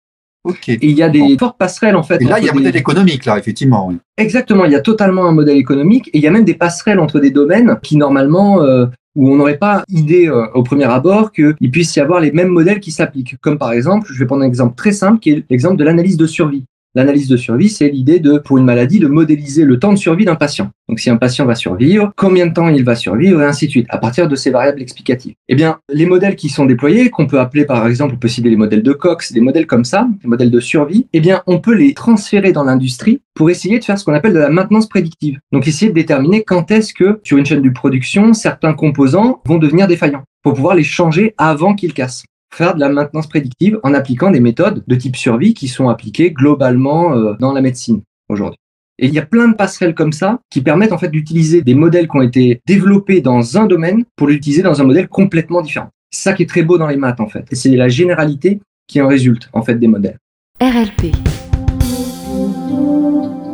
Ok. 0.45 0.69
Et 0.69 0.79
il 0.83 0.93
y 0.97 1.03
a 1.03 1.09
des 1.09 1.37
fortes 1.39 1.57
passerelles 1.59 1.97
en 1.97 2.03
fait. 2.03 2.21
Et 2.21 2.25
là, 2.27 2.39
il 2.39 2.45
y 2.45 2.49
a 2.49 2.53
un 2.53 2.55
des- 2.55 2.61
modèle 2.61 2.77
économique, 2.77 3.25
là, 3.25 3.39
effectivement. 3.39 3.89
oui. 3.89 3.97
Exactement, 4.19 4.65
il 4.67 4.73
y 4.73 4.77
a 4.77 4.81
totalement 4.81 5.25
un 5.27 5.33
modèle 5.33 5.57
économique 5.57 6.09
et 6.13 6.19
il 6.19 6.23
y 6.23 6.27
a 6.27 6.31
même 6.31 6.45
des 6.45 6.55
passerelles 6.55 7.01
entre 7.01 7.19
des 7.19 7.31
domaines 7.31 7.79
qui 7.83 7.97
normalement 7.97 8.63
euh, 8.63 8.87
où 9.17 9.31
on 9.33 9.37
n'aurait 9.37 9.59
pas 9.59 9.85
idée 9.89 10.29
euh, 10.29 10.47
au 10.55 10.63
premier 10.63 10.85
abord 10.85 11.33
qu'il 11.33 11.71
puisse 11.73 11.95
y 11.97 12.01
avoir 12.01 12.21
les 12.21 12.31
mêmes 12.33 12.49
modèles 12.49 12.81
qui 12.81 12.91
s'appliquent. 12.91 13.37
Comme 13.41 13.59
par 13.59 13.73
exemple, 13.73 14.09
je 14.13 14.19
vais 14.19 14.27
prendre 14.27 14.43
un 14.43 14.47
exemple 14.47 14.75
très 14.77 14.93
simple 14.93 15.19
qui 15.21 15.31
est 15.31 15.45
l'exemple 15.51 15.77
de 15.77 15.85
l'analyse 15.85 16.17
de 16.17 16.27
survie. 16.27 16.65
L'analyse 16.97 17.29
de 17.29 17.37
survie, 17.37 17.69
c'est 17.69 17.89
l'idée 17.89 18.21
de, 18.21 18.39
pour 18.39 18.57
une 18.57 18.65
maladie, 18.65 19.01
de 19.01 19.09
modéliser 19.09 19.65
le 19.65 19.81
temps 19.81 19.93
de 19.93 19.99
survie 19.99 20.25
d'un 20.25 20.37
patient. 20.37 20.71
Donc, 20.89 21.01
si 21.01 21.11
un 21.11 21.17
patient 21.17 21.45
va 21.45 21.57
survivre, 21.57 22.13
combien 22.17 22.47
de 22.47 22.53
temps 22.53 22.69
il 22.69 22.85
va 22.85 22.95
survivre, 22.95 23.43
et 23.43 23.45
ainsi 23.45 23.67
de 23.67 23.71
suite, 23.71 23.87
à 23.89 23.99
partir 23.99 24.29
de 24.29 24.37
ces 24.37 24.51
variables 24.51 24.81
explicatives. 24.81 25.35
Eh 25.49 25.57
bien, 25.57 25.79
les 25.93 26.07
modèles 26.07 26.37
qui 26.37 26.49
sont 26.49 26.67
déployés, 26.67 27.11
qu'on 27.11 27.27
peut 27.27 27.41
appeler 27.41 27.65
par 27.65 27.85
exemple, 27.89 28.15
on 28.15 28.19
peut 28.19 28.29
citer 28.29 28.49
les 28.49 28.57
modèles 28.57 28.85
de 28.85 28.93
Cox, 28.93 29.33
des 29.33 29.41
modèles 29.41 29.67
comme 29.67 29.85
ça, 29.85 30.07
des 30.23 30.29
modèles 30.29 30.53
de 30.53 30.61
survie, 30.61 31.09
eh 31.13 31.21
bien, 31.21 31.43
on 31.49 31.59
peut 31.59 31.75
les 31.75 31.95
transférer 31.95 32.53
dans 32.53 32.65
l'industrie 32.65 33.23
pour 33.35 33.51
essayer 33.51 33.81
de 33.81 33.85
faire 33.85 33.99
ce 33.99 34.05
qu'on 34.05 34.15
appelle 34.15 34.33
de 34.33 34.39
la 34.39 34.51
maintenance 34.51 34.89
prédictive. 34.89 35.41
Donc, 35.51 35.67
essayer 35.67 35.89
de 35.91 35.97
déterminer 35.97 36.45
quand 36.45 36.71
est-ce 36.71 36.95
que, 36.95 37.19
sur 37.25 37.39
une 37.39 37.47
chaîne 37.47 37.63
de 37.63 37.71
production, 37.71 38.35
certains 38.35 38.73
composants 38.73 39.43
vont 39.47 39.59
devenir 39.59 39.89
défaillants, 39.89 40.23
pour 40.45 40.55
pouvoir 40.55 40.77
les 40.77 40.85
changer 40.85 41.35
avant 41.39 41.75
qu'ils 41.75 41.93
cassent 41.93 42.25
faire 42.55 42.75
de 42.75 42.81
la 42.81 42.89
maintenance 42.89 43.27
prédictive 43.27 43.79
en 43.83 43.95
appliquant 43.95 44.31
des 44.31 44.41
méthodes 44.41 44.83
de 44.87 44.95
type 44.95 45.17
survie 45.17 45.55
qui 45.55 45.69
sont 45.69 45.89
appliquées 45.89 46.31
globalement 46.31 47.15
euh, 47.15 47.35
dans 47.41 47.53
la 47.53 47.61
médecine 47.61 48.03
aujourd'hui. 48.29 48.59
Et 48.99 49.07
il 49.07 49.13
y 49.13 49.19
a 49.19 49.27
plein 49.27 49.49
de 49.49 49.55
passerelles 49.55 49.95
comme 49.95 50.13
ça 50.13 50.39
qui 50.51 50.61
permettent 50.61 50.93
en 50.93 50.99
fait 50.99 51.09
d'utiliser 51.09 51.63
des 51.63 51.75
modèles 51.75 52.07
qui 52.09 52.17
ont 52.17 52.23
été 52.23 52.61
développés 52.67 53.21
dans 53.21 53.59
un 53.59 53.67
domaine 53.67 54.05
pour 54.17 54.29
l'utiliser 54.29 54.63
dans 54.63 54.81
un 54.81 54.85
modèle 54.85 55.09
complètement 55.09 55.63
différent. 55.63 55.91
C'est 56.11 56.23
ça 56.23 56.33
qui 56.33 56.45
est 56.45 56.49
très 56.49 56.63
beau 56.63 56.79
dans 56.79 56.87
les 56.87 56.97
maths 56.97 57.21
en 57.21 57.27
fait. 57.27 57.45
Et 57.51 57.57
c'est 57.57 57.71
la 57.71 57.89
généralité 57.89 58.61
qui 58.87 59.01
en 59.01 59.09
résulte 59.09 59.49
en 59.53 59.63
fait 59.63 59.75
des 59.75 59.89
modèles. 59.89 60.19
RLP. 60.61 61.13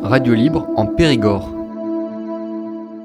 Radio 0.03 0.35
libre 0.35 0.69
en 0.77 0.87
Périgord. 0.87 1.60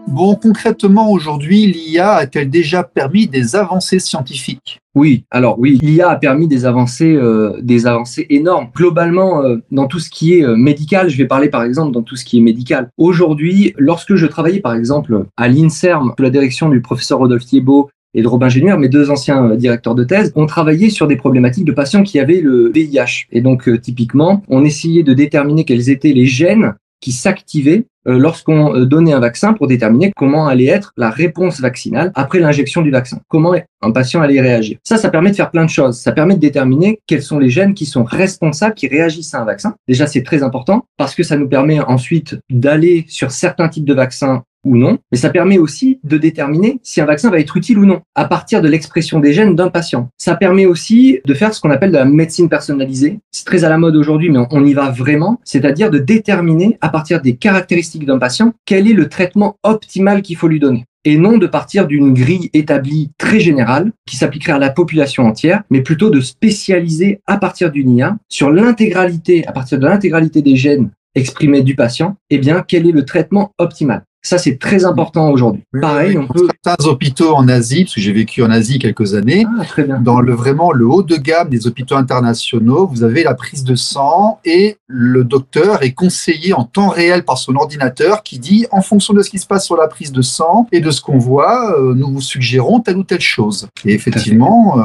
Bon, 0.08 0.36
concrètement, 0.36 1.12
aujourd'hui, 1.12 1.66
l'IA 1.66 2.14
a-t-elle 2.14 2.50
déjà 2.50 2.84
permis 2.84 3.28
des 3.28 3.56
avancées 3.56 4.00
scientifiques? 4.00 4.80
Oui, 4.94 5.26
alors 5.32 5.60
oui, 5.60 5.80
l'IA 5.82 6.12
a 6.12 6.16
permis 6.16 6.48
des 6.48 6.66
avancées, 6.66 7.16
euh, 7.16 7.60
des 7.62 7.88
avancées 7.88 8.26
énormes. 8.30 8.68
Globalement, 8.74 9.42
euh, 9.42 9.58
dans 9.72 9.88
tout 9.88 10.00
ce 10.00 10.10
qui 10.10 10.36
est 10.36 10.44
euh, 10.44 10.56
médical, 10.56 11.10
je 11.10 11.18
vais 11.18 11.26
parler 11.26 11.50
par 11.50 11.64
exemple 11.64 11.92
dans 11.92 12.04
tout 12.04 12.16
ce 12.16 12.24
qui 12.24 12.38
est 12.38 12.42
médical. 12.42 12.90
Aujourd'hui, 12.98 13.74
lorsque 13.78 14.16
je 14.16 14.26
travaillais 14.28 14.62
par 14.62 14.76
exemple 14.76 15.26
à 15.38 15.48
l'INSERM 15.48 16.14
sous 16.16 16.24
la 16.24 16.30
direction 16.30 16.70
du 16.70 16.82
professeur 16.82 17.18
Rodolphe 17.18 17.46
Thiebaud 17.46 17.90
et 18.14 18.22
de 18.22 18.28
Robin 18.28 18.48
Génuer, 18.48 18.78
mes 18.78 18.88
deux 18.90 19.10
anciens 19.10 19.56
directeurs 19.56 19.96
de 19.96 20.06
thèse, 20.06 20.32
on 20.36 20.46
travaillait 20.46 20.92
sur 20.92 21.08
des 21.08 21.18
problématiques 21.18 21.66
de 21.66 21.74
patients 21.74 22.04
qui 22.04 22.20
avaient 22.20 22.40
le 22.40 22.72
VIH. 22.74 23.26
Et 23.34 23.42
donc, 23.42 23.70
typiquement, 23.82 24.44
on 24.48 24.64
essayait 24.64 25.04
de 25.04 25.14
déterminer 25.14 25.66
quels 25.66 25.90
étaient 25.90 26.14
les 26.14 26.26
gènes 26.26 26.76
qui 27.02 27.12
s'activaient 27.12 27.88
lorsqu'on 28.06 28.76
euh, 28.76 28.86
donnait 28.86 29.14
un 29.14 29.20
vaccin 29.20 29.54
pour 29.54 29.68
déterminer 29.68 30.12
comment 30.16 30.48
allait 30.48 30.66
être 30.66 30.94
la 30.98 31.10
réponse 31.10 31.60
vaccinale 31.60 32.12
après 32.16 32.40
l'injection 32.40 32.82
du 32.82 32.92
vaccin. 32.92 33.20
Comment 33.28 33.54
un 33.82 33.92
patient 33.92 34.22
allait 34.22 34.42
réagir. 34.42 34.78
Ça, 34.84 34.98
ça 34.98 35.10
permet 35.10 35.32
de 35.32 35.36
faire 35.36 35.52
plein 35.52 35.66
de 35.66 35.70
choses. 35.70 36.00
Ça 36.00 36.12
permet 36.12 36.36
de 36.36 36.40
déterminer 36.40 37.00
quels 37.08 37.22
sont 37.22 37.40
les 37.40 37.50
gènes 37.50 37.74
qui 37.74 37.86
sont 37.86 38.04
responsables, 38.04 38.74
qui 38.74 38.88
réagissent 38.88 39.34
à 39.34 39.42
un 39.42 39.46
vaccin. 39.46 39.76
Déjà, 39.88 40.08
c'est 40.08 40.24
très 40.24 40.44
important 40.44 40.86
parce 40.98 41.16
que 41.16 41.24
ça 41.24 41.38
nous 41.38 41.48
permet 41.48 41.80
ensuite 41.80 42.38
d'aller 42.50 43.06
sur 43.08 43.32
certains 43.32 43.70
types 43.70 43.86
de 43.86 43.94
vaccins 43.94 44.44
ou 44.66 44.76
non, 44.76 44.98
mais 45.12 45.18
ça 45.18 45.30
permet 45.30 45.58
aussi 45.58 46.00
de 46.04 46.18
déterminer 46.18 46.80
si 46.84 47.00
un 47.00 47.06
vaccin 47.06 47.30
va 47.30 47.40
être 47.40 47.56
utile 47.56 47.80
ou 47.80 47.86
non 47.86 48.02
à 48.16 48.26
partir 48.26 48.62
de 48.62 48.68
l'expression 48.68 49.20
des 49.20 49.32
gènes 49.32 49.56
d'un 49.56 49.70
patient. 49.70 50.10
Ça 50.18 50.36
permet 50.36 50.66
aussi 50.66 51.20
de 51.26 51.34
faire 51.34 51.54
ce 51.54 51.62
qu'on 51.62 51.70
appelle 51.70 51.92
de 51.92 51.98
la 51.98 52.06
médecine 52.06 52.50
personnalisée. 52.50 53.20
C'est 53.32 53.46
très 53.46 53.64
à 53.64 53.70
la 53.70 53.78
mode 53.78 53.96
aujourd'hui, 53.96 54.30
mais 54.30 54.40
on- 54.52 54.66
y 54.66 54.74
va 54.74 54.90
vraiment, 54.90 55.40
c'est-à-dire 55.44 55.92
de 55.92 56.00
déterminer 56.00 56.78
à 56.82 56.90
partir 56.90 57.22
des 57.22 57.36
caractéristiques 57.36 58.06
d'un 58.06 58.18
patient 58.18 58.54
quel 58.66 58.90
est 58.90 58.94
le 58.94 59.08
traitement 59.10 59.58
optimal 59.64 60.24
qu'il 60.24 60.36
faut 60.38 60.48
lui 60.48 60.60
donner 60.60 60.86
et 61.08 61.18
non 61.20 61.38
de 61.38 61.46
partir 61.46 61.86
d'une 61.86 62.16
grille 62.16 62.50
établie 62.54 63.12
très 63.20 63.40
générale 63.40 63.92
qui 64.08 64.18
s'appliquerait 64.18 64.54
à 64.54 64.58
la 64.58 64.72
population 64.72 65.24
entière, 65.24 65.62
mais 65.70 65.82
plutôt 65.82 66.10
de 66.10 66.20
spécialiser 66.20 67.20
à 67.28 67.38
partir 67.38 67.70
d'une 67.72 67.92
IA 67.92 68.18
sur 68.28 68.50
l'intégralité, 68.50 69.46
à 69.46 69.52
partir 69.52 69.78
de 69.78 69.86
l'intégralité 69.86 70.42
des 70.42 70.56
gènes 70.56 70.90
exprimés 71.14 71.62
du 71.62 71.76
patient, 71.76 72.16
eh 72.32 72.40
bien, 72.40 72.64
quel 72.68 72.88
est 72.88 72.92
le 72.92 73.06
traitement 73.06 73.52
optimal. 73.60 74.04
Ça, 74.26 74.40
c'est 74.40 74.58
très 74.58 74.86
important 74.86 75.30
aujourd'hui. 75.30 75.62
Pareil, 75.80 76.18
on 76.18 76.26
peut... 76.26 76.48
Certains 76.64 76.88
hôpitaux 76.88 77.36
en 77.36 77.48
Asie, 77.48 77.84
parce 77.84 77.94
que 77.94 78.02
j'ai 78.02 78.12
vécu 78.12 78.42
en 78.42 78.50
Asie 78.50 78.80
quelques 78.80 79.14
années, 79.14 79.46
Ah, 79.60 79.66
très 79.66 79.84
bien. 79.84 80.00
dans 80.00 80.20
le 80.20 80.34
vraiment 80.34 80.72
le 80.72 80.88
haut 80.88 81.04
de 81.04 81.16
gamme 81.16 81.50
des 81.50 81.68
hôpitaux 81.68 81.96
internationaux, 81.96 82.88
vous 82.88 83.04
avez 83.04 83.22
la 83.24 83.36
prise 83.36 83.64
de 83.64 83.76
sang 83.76 84.40
et 84.44 84.78
le 84.88 85.24
docteur 85.24 85.84
est 85.84 85.94
conseillé 85.94 86.54
en 86.54 86.64
temps 86.64 86.90
réel 86.90 87.24
par 87.24 87.38
son 87.38 87.56
ordinateur 87.56 88.24
qui 88.24 88.40
dit 88.40 88.66
en 88.72 88.82
fonction 88.82 89.14
de 89.14 89.22
ce 89.22 89.30
qui 89.30 89.38
se 89.38 89.46
passe 89.46 89.64
sur 89.64 89.78
la 89.78 89.88
prise 89.88 90.12
de 90.12 90.24
sang 90.24 90.68
et 90.72 90.80
de 90.80 90.90
ce 90.90 91.02
qu'on 91.02 91.20
voit, 91.20 91.80
euh, 91.80 91.94
nous 91.94 92.08
vous 92.12 92.22
suggérons 92.22 92.80
telle 92.80 92.98
ou 92.98 93.04
telle 93.04 93.22
chose. 93.22 93.68
Et 93.86 93.94
effectivement, 93.94 94.80
euh, 94.80 94.84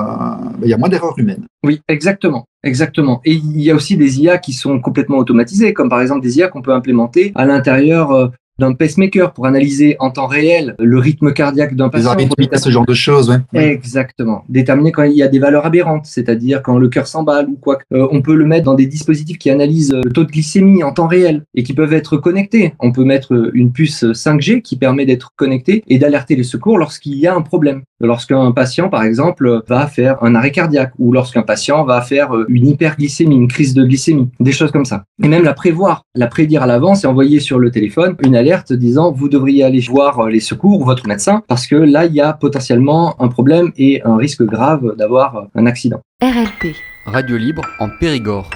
il 0.62 0.68
y 0.68 0.74
a 0.74 0.76
moins 0.76 0.90
d'erreurs 0.90 1.18
humaines. 1.18 1.46
Oui, 1.64 1.80
exactement. 1.88 2.44
Exactement. 2.62 3.22
Et 3.24 3.32
il 3.32 3.62
y 3.62 3.70
a 3.70 3.74
aussi 3.74 3.96
des 3.96 4.20
IA 4.20 4.36
qui 4.36 4.52
sont 4.52 4.80
complètement 4.80 5.16
automatisées, 5.16 5.72
comme 5.72 5.88
par 5.88 6.02
exemple 6.02 6.20
des 6.20 6.36
IA 6.36 6.48
qu'on 6.48 6.60
peut 6.60 6.74
implémenter 6.74 7.32
à 7.34 7.46
l'intérieur 7.46 8.10
euh, 8.10 8.28
d'un 8.60 8.74
pacemaker 8.74 9.32
pour 9.32 9.46
analyser 9.46 9.96
en 9.98 10.10
temps 10.10 10.28
réel 10.28 10.76
le 10.78 10.98
rythme 10.98 11.32
cardiaque 11.32 11.74
d'un 11.74 11.86
Les 11.86 11.90
patient. 11.90 12.10
pour 12.10 12.12
arythmies, 12.12 12.48
ce 12.54 12.70
genre 12.70 12.86
de 12.86 12.94
choses. 12.94 13.40
Ouais. 13.52 13.72
Exactement. 13.72 14.44
Déterminer 14.48 14.92
quand 14.92 15.02
il 15.02 15.16
y 15.16 15.22
a 15.22 15.28
des 15.28 15.40
valeurs 15.40 15.66
aberrantes, 15.66 16.06
c'est-à-dire 16.06 16.62
quand 16.62 16.78
le 16.78 16.88
cœur 16.88 17.06
s'emballe 17.06 17.48
ou 17.48 17.56
quoi. 17.56 17.78
Euh, 17.92 18.06
on 18.12 18.22
peut 18.22 18.34
le 18.34 18.44
mettre 18.44 18.64
dans 18.64 18.74
des 18.74 18.86
dispositifs 18.86 19.38
qui 19.38 19.50
analysent 19.50 19.92
euh, 19.92 20.02
le 20.04 20.12
taux 20.12 20.24
de 20.24 20.30
glycémie 20.30 20.84
en 20.84 20.92
temps 20.92 21.08
réel 21.08 21.42
et 21.54 21.62
qui 21.62 21.72
peuvent 21.72 21.92
être 21.92 22.16
connectés. 22.18 22.74
On 22.78 22.92
peut 22.92 23.04
mettre 23.04 23.34
euh, 23.34 23.50
une 23.54 23.72
puce 23.72 24.04
5G 24.04 24.62
qui 24.62 24.76
permet 24.76 25.06
d'être 25.06 25.32
connecté 25.34 25.82
et 25.88 25.98
d'alerter 25.98 26.36
les 26.36 26.44
secours 26.44 26.78
lorsqu'il 26.78 27.14
y 27.14 27.26
a 27.26 27.34
un 27.34 27.42
problème. 27.42 27.82
Lorsqu'un 28.02 28.50
patient, 28.52 28.88
par 28.88 29.04
exemple, 29.04 29.62
va 29.68 29.86
faire 29.86 30.22
un 30.22 30.34
arrêt 30.34 30.52
cardiaque 30.52 30.92
ou 30.98 31.12
lorsqu'un 31.12 31.42
patient 31.42 31.84
va 31.84 32.00
faire 32.00 32.34
euh, 32.34 32.46
une 32.48 32.66
hyperglycémie, 32.66 33.36
une 33.36 33.48
crise 33.48 33.74
de 33.74 33.84
glycémie, 33.84 34.28
des 34.40 34.52
choses 34.52 34.72
comme 34.72 34.86
ça. 34.86 35.04
Et 35.22 35.28
même 35.28 35.44
la 35.44 35.52
prévoir, 35.52 36.04
la 36.14 36.26
prédire 36.26 36.62
à 36.62 36.66
l'avance 36.66 37.04
et 37.04 37.06
envoyer 37.06 37.40
sur 37.40 37.58
le 37.58 37.70
téléphone 37.70 38.16
une 38.24 38.34
alerte 38.34 38.49
disant 38.72 39.12
vous 39.12 39.28
devriez 39.28 39.64
aller 39.64 39.80
voir 39.80 40.20
euh, 40.20 40.30
les 40.30 40.40
secours 40.40 40.80
ou 40.80 40.84
votre 40.84 41.06
médecin 41.06 41.42
parce 41.48 41.66
que 41.66 41.76
là, 41.76 42.06
il 42.06 42.14
y 42.14 42.20
a 42.20 42.32
potentiellement 42.32 43.20
un 43.20 43.28
problème 43.28 43.72
et 43.76 44.02
un 44.04 44.16
risque 44.16 44.42
grave 44.42 44.94
d'avoir 44.96 45.46
un 45.54 45.66
accident. 45.66 46.00
RLP. 46.22 46.74
Radio 47.06 47.36
libre 47.36 47.62
en 47.78 47.88
Périgord. 47.98 48.50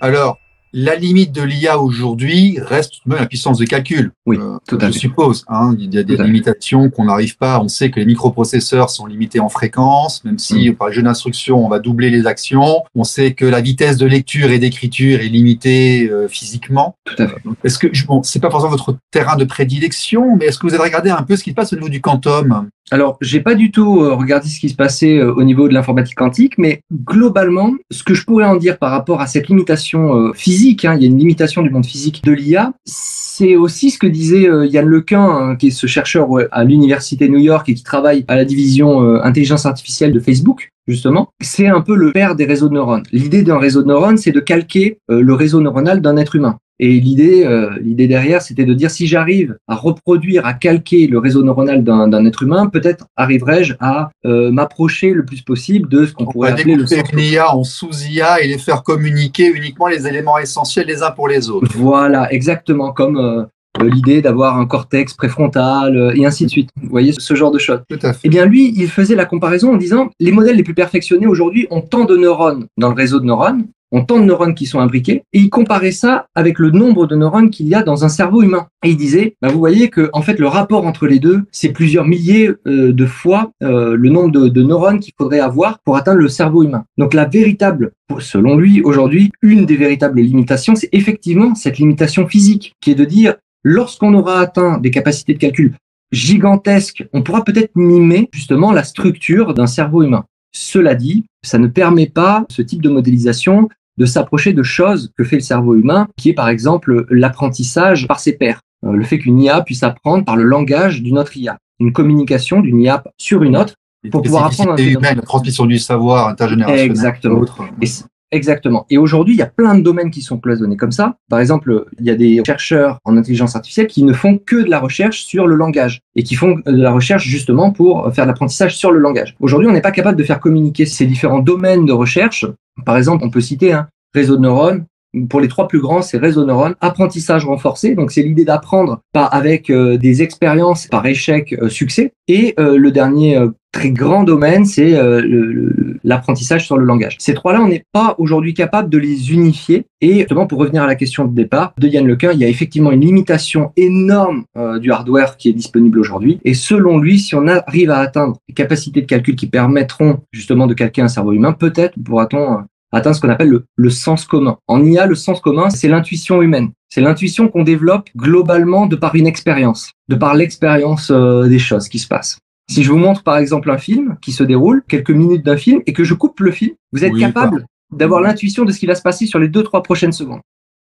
Alors, 0.00 0.38
la 0.72 0.94
limite 0.96 1.32
de 1.32 1.42
l'IA 1.42 1.78
aujourd'hui 1.78 2.58
reste 2.60 2.94
tout 3.02 3.08
de 3.08 3.14
même 3.14 3.20
la 3.22 3.26
puissance 3.26 3.58
de 3.58 3.64
calcul. 3.64 4.12
Oui, 4.26 4.36
Euh, 4.38 4.58
tout 4.68 4.76
à 4.80 4.86
je 4.88 4.92
fait. 4.92 4.98
suppose. 4.98 5.44
hein. 5.48 5.74
il 5.78 5.94
y 5.94 5.98
a 5.98 6.02
des 6.02 6.16
Tout 6.16 6.22
limitations 6.22 6.90
qu'on 6.90 7.04
n'arrive 7.06 7.36
pas. 7.38 7.60
On 7.60 7.68
sait 7.68 7.90
que 7.90 7.98
les 8.00 8.06
microprocesseurs 8.06 8.90
sont 8.90 9.06
limités 9.06 9.40
en 9.40 9.48
fréquence, 9.48 10.24
même 10.24 10.34
Mm. 10.34 10.38
si 10.38 10.70
par 10.72 10.88
les 10.88 10.94
jeux 10.94 11.02
d'instruction, 11.02 11.64
on 11.64 11.68
va 11.68 11.78
doubler 11.78 12.10
les 12.10 12.26
actions. 12.26 12.82
On 12.94 13.04
sait 13.04 13.32
que 13.32 13.44
la 13.44 13.60
vitesse 13.60 13.96
de 13.96 14.06
lecture 14.06 14.50
et 14.50 14.58
d'écriture 14.58 15.20
est 15.20 15.28
limitée 15.28 16.08
euh, 16.10 16.28
physiquement. 16.28 16.94
Tout 17.04 17.22
à 17.22 17.28
fait. 17.28 17.36
Donc, 17.44 17.56
Est-ce 17.64 17.78
que, 17.78 17.88
bon, 18.06 18.22
c'est 18.22 18.40
pas 18.40 18.50
forcément 18.50 18.70
votre 18.70 18.96
terrain 19.10 19.36
de 19.36 19.44
prédilection, 19.44 20.36
mais 20.36 20.46
est-ce 20.46 20.58
que 20.58 20.66
vous 20.66 20.74
avez 20.74 20.84
regardé 20.84 21.10
un 21.10 21.22
peu 21.22 21.36
ce 21.36 21.44
qui 21.44 21.50
se 21.50 21.54
passe 21.54 21.72
au 21.72 21.76
niveau 21.76 21.88
du 21.88 22.00
quantum? 22.00 22.68
Alors, 22.90 23.18
j'ai 23.20 23.40
pas 23.40 23.54
du 23.54 23.70
tout 23.70 24.00
euh, 24.00 24.14
regardé 24.14 24.48
ce 24.48 24.58
qui 24.58 24.68
se 24.70 24.74
passait 24.74 25.18
euh, 25.18 25.34
au 25.34 25.42
niveau 25.42 25.68
de 25.68 25.74
l'informatique 25.74 26.16
quantique, 26.16 26.56
mais 26.56 26.80
globalement, 27.04 27.74
ce 27.90 28.02
que 28.02 28.14
je 28.14 28.24
pourrais 28.24 28.46
en 28.46 28.56
dire 28.56 28.78
par 28.78 28.90
rapport 28.90 29.20
à 29.20 29.26
cette 29.26 29.48
limitation 29.48 30.16
euh, 30.16 30.32
physique, 30.32 30.84
hein, 30.84 30.94
il 30.96 31.02
y 31.02 31.04
a 31.04 31.08
une 31.08 31.18
limitation 31.18 31.62
du 31.62 31.70
monde 31.70 31.84
physique 31.84 32.24
de 32.24 32.32
l'IA, 32.32 32.72
c'est 32.86 33.56
aussi 33.56 33.90
ce 33.90 33.98
que 33.98 34.06
disait 34.06 34.48
Yann 34.68 34.86
Lequin, 34.86 35.22
hein, 35.22 35.56
qui 35.56 35.68
est 35.68 35.70
ce 35.70 35.86
chercheur 35.86 36.28
à 36.50 36.64
l'université 36.64 37.28
de 37.28 37.32
New 37.32 37.38
York 37.38 37.68
et 37.68 37.74
qui 37.74 37.82
travaille 37.82 38.24
à 38.26 38.36
la 38.36 38.44
division 38.44 39.00
intelligence 39.22 39.66
artificielle 39.66 40.12
de 40.12 40.20
Facebook. 40.20 40.70
Justement, 40.88 41.28
c'est 41.40 41.68
un 41.68 41.80
peu 41.80 41.94
le 41.94 42.12
père 42.12 42.34
des 42.34 42.46
réseaux 42.46 42.68
de 42.68 42.74
neurones. 42.74 43.04
L'idée 43.12 43.42
d'un 43.42 43.58
réseau 43.58 43.82
de 43.82 43.88
neurones, 43.88 44.16
c'est 44.16 44.32
de 44.32 44.40
calquer 44.40 44.98
le 45.08 45.34
réseau 45.34 45.60
neuronal 45.60 46.00
d'un 46.00 46.16
être 46.16 46.34
humain. 46.34 46.58
Et 46.80 47.00
l'idée, 47.00 47.44
euh, 47.44 47.70
l'idée 47.80 48.06
derrière, 48.06 48.40
c'était 48.40 48.64
de 48.64 48.74
dire 48.74 48.90
si 48.90 49.06
j'arrive 49.06 49.56
à 49.66 49.74
reproduire, 49.74 50.46
à 50.46 50.54
calquer 50.54 51.06
le 51.06 51.18
réseau 51.18 51.42
neuronal 51.42 51.82
d'un 51.82 52.06
d'un 52.08 52.24
être 52.24 52.42
humain, 52.42 52.68
peut-être 52.68 53.06
arriverai-je 53.16 53.74
à 53.80 54.10
euh, 54.24 54.50
m'approcher 54.50 55.10
le 55.10 55.24
plus 55.24 55.42
possible 55.42 55.88
de 55.88 56.06
ce 56.06 56.12
qu'on 56.12 56.24
On 56.24 56.30
pourrait 56.30 56.52
appeler 56.52 56.76
le 56.76 56.84
une 57.12 57.18
IA 57.18 57.54
en 57.54 57.64
sous-IA 57.64 58.42
et 58.42 58.48
les 58.48 58.58
faire 58.58 58.82
communiquer 58.82 59.50
uniquement 59.52 59.88
les 59.88 60.06
éléments 60.06 60.38
essentiels 60.38 60.86
les 60.86 61.02
uns 61.02 61.10
pour 61.10 61.28
les 61.28 61.50
autres. 61.50 61.68
Voilà, 61.74 62.32
exactement 62.32 62.92
comme 62.92 63.16
euh, 63.16 63.44
euh, 63.80 63.88
l'idée 63.88 64.22
d'avoir 64.22 64.58
un 64.58 64.66
cortex 64.66 65.14
préfrontal 65.14 65.96
euh, 65.96 66.12
et 66.14 66.26
ainsi 66.26 66.44
de 66.44 66.50
suite. 66.50 66.70
Vous 66.80 66.88
voyez 66.88 67.12
ce 67.16 67.34
genre 67.34 67.50
de 67.50 67.58
choses. 67.58 67.80
Tout 67.88 67.98
à 68.02 68.12
fait. 68.12 68.20
Eh 68.24 68.28
bien, 68.28 68.46
lui, 68.46 68.72
il 68.76 68.88
faisait 68.88 69.14
la 69.14 69.24
comparaison 69.24 69.74
en 69.74 69.76
disant 69.76 70.10
les 70.18 70.32
modèles 70.32 70.56
les 70.56 70.62
plus 70.62 70.74
perfectionnés 70.74 71.26
aujourd'hui 71.26 71.66
ont 71.70 71.80
tant 71.80 72.04
de 72.04 72.16
neurones 72.16 72.66
dans 72.76 72.88
le 72.88 72.94
réseau 72.94 73.20
de 73.20 73.26
neurones, 73.26 73.66
ont 73.92 74.04
tant 74.04 74.18
de 74.18 74.24
neurones 74.24 74.54
qui 74.54 74.66
sont 74.66 74.80
imbriqués, 74.80 75.22
et 75.32 75.38
il 75.38 75.50
comparait 75.50 75.92
ça 75.92 76.26
avec 76.34 76.58
le 76.58 76.70
nombre 76.70 77.06
de 77.06 77.16
neurones 77.16 77.50
qu'il 77.50 77.68
y 77.68 77.74
a 77.74 77.82
dans 77.82 78.04
un 78.04 78.08
cerveau 78.08 78.42
humain. 78.42 78.66
Et 78.84 78.90
il 78.90 78.96
disait, 78.96 79.36
bah, 79.40 79.48
vous 79.48 79.58
voyez 79.58 79.88
que 79.88 80.10
en 80.12 80.22
fait 80.22 80.38
le 80.38 80.46
rapport 80.46 80.86
entre 80.86 81.06
les 81.06 81.18
deux, 81.18 81.42
c'est 81.52 81.70
plusieurs 81.70 82.06
milliers 82.06 82.50
euh, 82.66 82.92
de 82.92 83.06
fois 83.06 83.50
euh, 83.62 83.96
le 83.96 84.08
nombre 84.08 84.48
de 84.48 84.62
neurones 84.62 85.00
qu'il 85.00 85.14
faudrait 85.16 85.40
avoir 85.40 85.78
pour 85.80 85.96
atteindre 85.96 86.20
le 86.20 86.28
cerveau 86.28 86.62
humain. 86.62 86.84
Donc 86.96 87.14
la 87.14 87.24
véritable, 87.24 87.92
selon 88.18 88.56
lui 88.56 88.82
aujourd'hui, 88.82 89.30
une 89.42 89.66
des 89.66 89.76
véritables 89.76 90.20
limitations, 90.20 90.74
c'est 90.74 90.88
effectivement 90.92 91.54
cette 91.54 91.78
limitation 91.78 92.26
physique, 92.26 92.74
qui 92.80 92.90
est 92.90 92.94
de 92.94 93.04
dire 93.04 93.34
lorsqu'on 93.64 94.14
aura 94.14 94.40
atteint 94.40 94.78
des 94.78 94.90
capacités 94.90 95.34
de 95.34 95.38
calcul 95.38 95.74
gigantesques, 96.12 97.04
on 97.12 97.22
pourra 97.22 97.44
peut-être 97.44 97.72
mimer 97.74 98.28
justement 98.32 98.72
la 98.72 98.84
structure 98.84 99.54
d'un 99.54 99.66
cerveau 99.66 100.02
humain. 100.02 100.24
Cela 100.52 100.94
dit, 100.94 101.24
ça 101.42 101.58
ne 101.58 101.66
permet 101.66 102.06
pas 102.06 102.46
ce 102.50 102.62
type 102.62 102.82
de 102.82 102.88
modélisation 102.88 103.68
de 103.98 104.06
s'approcher 104.06 104.52
de 104.52 104.62
choses 104.62 105.12
que 105.16 105.24
fait 105.24 105.36
le 105.36 105.42
cerveau 105.42 105.74
humain, 105.74 106.08
qui 106.16 106.30
est 106.30 106.34
par 106.34 106.48
exemple 106.48 107.06
l'apprentissage 107.10 108.06
par 108.06 108.20
ses 108.20 108.32
pairs. 108.32 108.60
Euh, 108.84 108.92
Le 108.92 109.04
fait 109.04 109.18
qu'une 109.18 109.40
IA 109.40 109.60
puisse 109.62 109.82
apprendre 109.82 110.24
par 110.24 110.36
le 110.36 110.44
langage 110.44 111.02
d'une 111.02 111.18
autre 111.18 111.36
IA, 111.36 111.58
une 111.80 111.92
communication 111.92 112.60
d'une 112.60 112.80
IA 112.80 113.02
sur 113.18 113.42
une 113.42 113.56
autre. 113.56 113.74
Pour 114.12 114.22
pouvoir 114.22 114.46
apprendre 114.46 114.74
un 114.74 115.00
la 115.00 115.22
transmission 115.22 115.66
du 115.66 115.78
savoir 115.78 116.28
intergénérationnel. 116.28 116.86
Exactement. 116.86 117.44
Et 117.82 117.86
Exactement. 118.30 118.84
Et 118.90 118.98
aujourd'hui, 118.98 119.34
il 119.34 119.38
y 119.38 119.42
a 119.42 119.46
plein 119.46 119.74
de 119.74 119.82
domaines 119.82 120.10
qui 120.10 120.20
sont 120.20 120.38
cloisonnés 120.38 120.76
comme 120.76 120.92
ça. 120.92 121.16
Par 121.30 121.40
exemple, 121.40 121.86
il 121.98 122.04
y 122.04 122.10
a 122.10 122.14
des 122.14 122.42
chercheurs 122.44 122.98
en 123.04 123.16
intelligence 123.16 123.56
artificielle 123.56 123.86
qui 123.86 124.02
ne 124.02 124.12
font 124.12 124.38
que 124.38 124.56
de 124.56 124.68
la 124.68 124.80
recherche 124.80 125.24
sur 125.24 125.46
le 125.46 125.54
langage 125.54 126.00
et 126.14 126.22
qui 126.22 126.34
font 126.34 126.56
de 126.66 126.82
la 126.82 126.92
recherche 126.92 127.24
justement 127.24 127.72
pour 127.72 128.12
faire 128.12 128.24
de 128.24 128.28
l'apprentissage 128.28 128.76
sur 128.76 128.92
le 128.92 128.98
langage. 128.98 129.34
Aujourd'hui, 129.40 129.68
on 129.68 129.72
n'est 129.72 129.80
pas 129.80 129.92
capable 129.92 130.18
de 130.18 130.24
faire 130.24 130.40
communiquer 130.40 130.84
ces 130.84 131.06
différents 131.06 131.38
domaines 131.38 131.86
de 131.86 131.92
recherche. 131.92 132.44
Par 132.84 132.96
exemple, 132.96 133.24
on 133.24 133.30
peut 133.30 133.40
citer 133.40 133.72
un 133.72 133.88
réseau 134.14 134.36
de 134.36 134.42
neurones. 134.42 134.84
Pour 135.30 135.40
les 135.40 135.48
trois 135.48 135.68
plus 135.68 135.80
grands, 135.80 136.02
c'est 136.02 136.18
réseau 136.18 136.42
de 136.42 136.48
neurones, 136.48 136.74
apprentissage 136.80 137.46
renforcé. 137.46 137.94
Donc, 137.94 138.12
c'est 138.12 138.22
l'idée 138.22 138.44
d'apprendre 138.44 139.00
avec 139.14 139.70
euh, 139.70 139.96
des 139.96 140.20
expériences 140.22 140.86
par 140.86 141.06
échec, 141.06 141.54
euh, 141.54 141.70
succès. 141.70 142.12
Et 142.28 142.54
euh, 142.60 142.76
le 142.76 142.90
dernier 142.90 143.40
très 143.72 143.90
grand 143.90 144.24
domaine, 144.24 144.64
c'est 144.64 144.94
euh, 144.94 145.72
l'apprentissage 146.04 146.66
sur 146.66 146.78
le 146.78 146.84
langage. 146.84 147.16
Ces 147.18 147.34
trois-là, 147.34 147.60
on 147.60 147.68
n'est 147.68 147.84
pas 147.92 148.14
aujourd'hui 148.18 148.54
capable 148.54 148.88
de 148.88 148.98
les 148.98 149.32
unifier. 149.32 149.84
Et 150.00 150.20
justement, 150.20 150.46
pour 150.46 150.58
revenir 150.58 150.82
à 150.82 150.86
la 150.86 150.94
question 150.94 151.24
de 151.24 151.34
départ 151.34 151.74
de 151.78 151.88
Yann 151.88 152.06
Lequin, 152.06 152.32
il 152.32 152.38
y 152.38 152.44
a 152.44 152.48
effectivement 152.48 152.92
une 152.92 153.02
limitation 153.02 153.72
énorme 153.76 154.44
euh, 154.56 154.78
du 154.78 154.90
hardware 154.90 155.36
qui 155.36 155.48
est 155.48 155.52
disponible 155.52 155.98
aujourd'hui. 155.98 156.40
Et 156.44 156.54
selon 156.54 156.98
lui, 156.98 157.18
si 157.18 157.34
on 157.34 157.46
arrive 157.46 157.90
à 157.90 157.98
atteindre 157.98 158.36
les 158.48 158.54
capacités 158.54 159.02
de 159.02 159.06
calcul 159.06 159.36
qui 159.36 159.46
permettront 159.46 160.20
justement 160.32 160.66
de 160.66 160.74
calquer 160.74 161.02
un 161.02 161.08
cerveau 161.08 161.32
humain, 161.32 161.52
peut-être 161.52 161.94
pourra-t-on 162.02 162.52
euh, 162.52 162.62
atteindre 162.92 163.16
ce 163.16 163.20
qu'on 163.20 163.28
appelle 163.28 163.50
le, 163.50 163.64
le 163.76 163.90
sens 163.90 164.24
commun. 164.24 164.56
En 164.66 164.84
IA, 164.84 165.06
le 165.06 165.14
sens 165.14 165.40
commun, 165.40 165.68
c'est 165.70 165.88
l'intuition 165.88 166.40
humaine. 166.40 166.70
C'est 166.88 167.02
l'intuition 167.02 167.48
qu'on 167.48 167.64
développe 167.64 168.08
globalement 168.16 168.86
de 168.86 168.96
par 168.96 169.14
une 169.14 169.26
expérience, 169.26 169.92
de 170.08 170.14
par 170.14 170.34
l'expérience 170.34 171.10
euh, 171.10 171.46
des 171.46 171.58
choses 171.58 171.88
qui 171.88 171.98
se 171.98 172.08
passent. 172.08 172.38
Si 172.70 172.82
je 172.82 172.90
vous 172.90 172.98
montre 172.98 173.22
par 173.22 173.38
exemple 173.38 173.70
un 173.70 173.78
film 173.78 174.16
qui 174.20 174.32
se 174.32 174.42
déroule, 174.42 174.82
quelques 174.86 175.10
minutes 175.10 175.44
d'un 175.44 175.56
film, 175.56 175.82
et 175.86 175.92
que 175.92 176.04
je 176.04 176.14
coupe 176.14 176.40
le 176.40 176.50
film, 176.50 176.74
vous 176.92 177.04
êtes 177.04 177.12
Oui, 177.12 177.20
capable 177.20 177.66
d'avoir 177.90 178.20
l'intuition 178.20 178.64
de 178.64 178.72
ce 178.72 178.78
qui 178.78 178.86
va 178.86 178.94
se 178.94 179.02
passer 179.02 179.26
sur 179.26 179.38
les 179.38 179.48
deux, 179.48 179.62
trois 179.62 179.82
prochaines 179.82 180.12
secondes. 180.12 180.40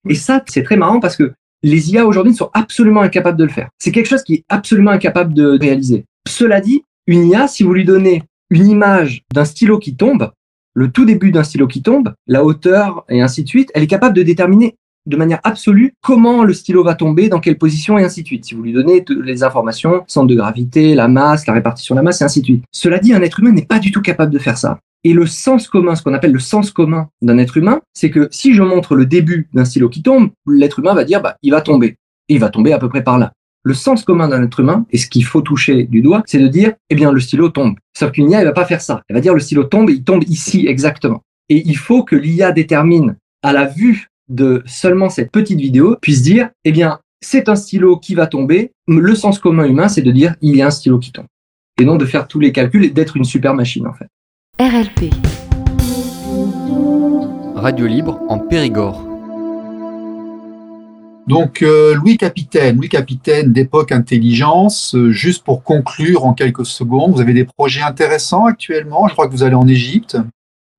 Et 0.10 0.16
ça, 0.16 0.44
c'est 0.48 0.64
très 0.64 0.78
marrant 0.78 1.00
parce 1.00 1.16
que 1.16 1.34
les 1.64 1.92
IA 1.92 2.06
aujourd'hui 2.06 2.34
sont 2.36 2.50
absolument 2.54 3.02
incapables 3.02 3.38
de 3.38 3.44
le 3.44 3.50
faire. 3.50 3.70
C'est 3.80 3.92
quelque 3.92 4.08
chose 4.08 4.24
qui 4.24 4.36
est 4.36 4.46
absolument 4.50 4.92
incapable 4.92 5.34
de 5.34 5.58
réaliser. 5.60 6.06
Cela 6.28 6.62
dit, 6.62 6.84
une 7.08 7.28
IA, 7.28 7.48
si 7.48 7.64
vous 7.64 7.74
lui 7.74 7.86
donnez 7.86 8.24
une 8.50 8.68
image 8.68 9.24
d'un 9.34 9.46
stylo 9.46 9.80
qui 9.80 9.96
tombe, 9.96 10.32
le 10.74 10.92
tout 10.92 11.06
début 11.06 11.32
d'un 11.32 11.44
stylo 11.44 11.68
qui 11.68 11.82
tombe, 11.82 12.14
la 12.28 12.44
hauteur 12.44 13.06
et 13.10 13.22
ainsi 13.22 13.44
de 13.44 13.48
suite, 13.48 13.72
elle 13.74 13.84
est 13.84 13.88
capable 13.88 14.16
de 14.16 14.24
déterminer 14.24 14.76
de 15.06 15.18
manière 15.18 15.40
absolue 15.44 15.94
comment 16.02 16.44
le 16.44 16.54
stylo 16.54 16.84
va 16.84 16.96
tomber, 16.96 17.30
dans 17.30 17.40
quelle 17.40 17.58
position 17.58 17.98
et 17.98 18.04
ainsi 18.04 18.22
de 18.22 18.28
suite. 18.28 18.46
Si 18.46 18.56
vous 18.56 18.64
lui 18.64 18.74
donnez 18.74 19.04
toutes 19.04 19.24
les 19.24 19.44
informations, 19.44 20.04
centre 20.08 20.28
de 20.28 20.36
gravité, 20.36 20.96
la 20.96 21.08
masse, 21.08 21.48
la 21.48 21.54
répartition 21.54 21.96
de 21.96 22.00
la 22.00 22.04
masse 22.04 22.22
et 22.22 22.26
ainsi 22.26 22.42
de 22.42 22.46
suite. 22.46 22.64
Cela 22.72 23.00
dit, 23.00 23.14
un 23.14 23.22
être 23.22 23.40
humain 23.40 23.52
n'est 23.52 23.66
pas 23.66 23.80
du 23.80 23.92
tout 23.92 24.02
capable 24.02 24.32
de 24.32 24.40
faire 24.40 24.58
ça. 24.58 24.80
Et 25.04 25.14
le 25.14 25.28
sens 25.28 25.68
commun, 25.68 25.96
ce 25.96 26.02
qu'on 26.02 26.16
appelle 26.16 26.32
le 26.32 26.40
sens 26.40 26.72
commun 26.72 27.10
d'un 27.22 27.38
être 27.38 27.58
humain, 27.58 27.82
c'est 27.94 28.10
que 28.10 28.28
si 28.32 28.56
je 28.56 28.64
montre 28.64 28.96
le 28.96 29.06
début 29.06 29.48
d'un 29.54 29.64
stylo 29.64 29.88
qui 29.88 30.02
tombe, 30.02 30.32
l'être 30.48 30.80
humain 30.80 30.96
va 30.96 31.04
dire, 31.04 31.22
bah, 31.22 31.38
il 31.44 31.52
va 31.52 31.62
tomber. 31.62 31.98
Et 32.28 32.34
il 32.34 32.40
va 32.40 32.50
tomber 32.50 32.74
à 32.74 32.80
peu 32.80 32.90
près 32.90 33.04
par 33.04 33.20
là. 33.20 33.32
Le 33.62 33.76
sens 33.76 34.04
commun 34.04 34.28
d'un 34.28 34.44
être 34.44 34.60
humain, 34.60 34.86
et 34.92 34.98
ce 34.98 35.08
qu'il 35.08 35.24
faut 35.24 35.42
toucher 35.42 35.84
du 35.84 36.02
doigt, 36.02 36.24
c'est 36.26 36.40
de 36.40 36.48
dire, 36.48 36.74
eh 36.90 36.96
bien, 36.96 37.12
le 37.12 37.20
stylo 37.20 37.50
tombe. 37.50 37.76
Sauf 37.96 38.12
qu'une 38.12 38.32
IA, 38.32 38.42
elle 38.42 38.48
va 38.48 38.54
pas 38.54 38.66
faire 38.66 38.82
ça. 38.82 39.04
Elle 39.08 39.16
va 39.16 39.22
dire, 39.22 39.36
le 39.36 39.40
stylo 39.40 39.64
tombe 39.66 39.92
et 39.92 39.94
il 39.94 40.04
tombe 40.04 40.24
ici 40.28 40.66
exactement. 40.68 41.22
Et 41.50 41.62
il 41.68 41.78
faut 41.78 42.04
que 42.04 42.16
l'IA 42.16 42.52
détermine, 42.52 43.16
à 43.44 43.54
la 43.54 43.66
vue 43.66 44.08
de 44.30 44.64
seulement 44.66 45.10
cette 45.10 45.32
petite 45.32 45.60
vidéo, 45.60 45.98
puisse 46.02 46.22
dire, 46.22 46.50
eh 46.64 46.72
bien, 46.72 47.00
c'est 47.22 47.50
un 47.50 47.56
stylo 47.56 47.98
qui 47.98 48.16
va 48.16 48.28
tomber. 48.28 48.72
Le 48.88 49.16
sens 49.16 49.40
commun 49.40 49.66
humain, 49.66 49.88
c'est 49.88 50.02
de 50.02 50.12
dire, 50.12 50.36
il 50.42 50.56
y 50.56 50.62
a 50.62 50.68
un 50.68 50.72
stylo 50.72 51.00
qui 51.00 51.12
tombe. 51.12 51.26
Et 51.80 51.86
non 51.86 51.96
de 51.96 52.06
faire 52.06 52.28
tous 52.28 52.40
les 52.40 52.52
calculs 52.52 52.86
et 52.86 52.90
d'être 52.90 53.18
une 53.18 53.24
super 53.24 53.54
machine, 53.54 53.88
en 53.88 53.94
fait. 53.94 54.08
RLP. 54.60 55.14
Radio 57.56 57.88
libre 57.88 58.22
en 58.30 58.40
Périgord. 58.40 59.06
Donc, 61.28 61.64
euh, 61.64 61.96
Louis 61.96 62.18
Capitaine, 62.18 62.78
Louis 62.78 62.90
Capitaine 62.90 63.52
d'époque 63.52 63.92
intelligence, 63.92 64.94
euh, 64.94 65.10
juste 65.10 65.44
pour 65.44 65.64
conclure 65.64 66.26
en 66.26 66.34
quelques 66.34 66.68
secondes, 66.68 67.14
vous 67.14 67.22
avez 67.22 67.34
des 67.34 67.46
projets 67.46 67.82
intéressants 67.82 68.46
actuellement? 68.46 69.08
Je 69.08 69.14
crois 69.14 69.28
que 69.28 69.32
vous 69.32 69.42
allez 69.42 69.56
en 69.56 69.68
Égypte. 69.68 70.18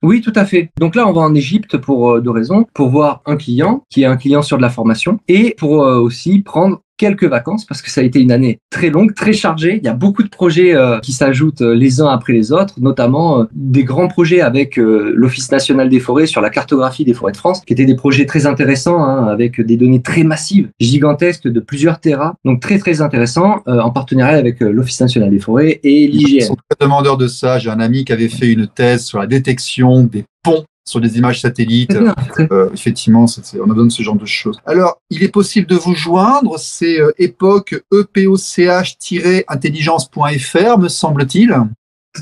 Oui, 0.02 0.20
tout 0.20 0.32
à 0.34 0.44
fait. 0.44 0.70
Donc 0.78 0.94
là, 0.94 1.08
on 1.08 1.12
va 1.12 1.22
en 1.22 1.34
Égypte 1.34 1.78
pour 1.78 2.10
euh, 2.10 2.20
deux 2.20 2.30
raisons. 2.30 2.66
Pour 2.74 2.90
voir 2.90 3.22
un 3.26 3.36
client, 3.36 3.84
qui 3.90 4.02
est 4.02 4.06
un 4.06 4.16
client 4.16 4.42
sur 4.42 4.56
de 4.56 4.62
la 4.62 4.70
formation, 4.70 5.18
et 5.26 5.54
pour 5.58 5.84
euh, 5.84 5.98
aussi 5.98 6.42
prendre 6.42 6.82
quelques 6.96 7.24
vacances, 7.24 7.64
parce 7.64 7.82
que 7.82 7.90
ça 7.90 8.00
a 8.00 8.04
été 8.04 8.20
une 8.20 8.32
année 8.32 8.58
très 8.70 8.90
longue, 8.90 9.14
très 9.14 9.32
chargée. 9.32 9.76
Il 9.76 9.84
y 9.84 9.88
a 9.88 9.94
beaucoup 9.94 10.22
de 10.22 10.28
projets 10.28 10.74
euh, 10.74 10.98
qui 11.00 11.12
s'ajoutent 11.12 11.60
euh, 11.62 11.74
les 11.74 12.00
uns 12.00 12.08
après 12.08 12.32
les 12.32 12.52
autres, 12.52 12.74
notamment 12.80 13.40
euh, 13.40 13.44
des 13.52 13.84
grands 13.84 14.08
projets 14.08 14.40
avec 14.40 14.78
euh, 14.78 15.12
l'Office 15.14 15.50
national 15.50 15.88
des 15.88 16.00
forêts 16.00 16.26
sur 16.26 16.40
la 16.40 16.50
cartographie 16.50 17.04
des 17.04 17.14
forêts 17.14 17.32
de 17.32 17.36
France, 17.36 17.60
qui 17.66 17.72
étaient 17.72 17.84
des 17.84 17.96
projets 17.96 18.26
très 18.26 18.46
intéressants, 18.46 19.02
hein, 19.04 19.26
avec 19.26 19.60
des 19.60 19.76
données 19.76 20.02
très 20.02 20.22
massives, 20.24 20.68
gigantesques, 20.80 21.48
de 21.48 21.60
plusieurs 21.60 22.00
terras. 22.00 22.34
Donc 22.44 22.60
très, 22.60 22.78
très 22.78 23.00
intéressants, 23.00 23.62
euh, 23.68 23.80
en 23.80 23.90
partenariat 23.90 24.38
avec 24.38 24.60
l'Office 24.60 25.00
national 25.00 25.30
des 25.30 25.38
forêts 25.40 25.80
et 25.82 26.04
Ils 26.04 26.10
l'IGN. 26.26 26.46
sont 26.46 26.56
très 26.56 26.84
demandeurs 26.86 27.16
de 27.16 27.26
ça. 27.28 27.58
J'ai 27.58 27.70
un 27.70 27.80
ami 27.80 28.04
qui 28.04 28.12
avait 28.12 28.28
fait 28.28 28.52
une 28.52 28.66
thèse 28.66 29.04
sur 29.04 29.18
la 29.18 29.26
détection 29.26 30.02
des 30.04 30.24
ponts 30.42 30.64
sur 30.86 31.00
des 31.00 31.18
images 31.18 31.40
satellites. 31.40 31.96
Euh, 32.38 32.70
effectivement, 32.72 33.24
on 33.24 33.64
a 33.64 33.74
besoin 33.74 33.86
de 33.86 33.92
ce 33.92 34.02
genre 34.02 34.16
de 34.16 34.26
choses. 34.26 34.60
Alors, 34.64 35.00
il 35.10 35.22
est 35.22 35.28
possible 35.28 35.66
de 35.66 35.76
vous 35.76 35.94
joindre. 35.94 36.58
C'est 36.58 36.98
euh, 37.00 37.12
époque 37.18 37.74
epoch-intelligence.fr, 37.92 40.78
me 40.78 40.88
semble-t-il. 40.88 41.54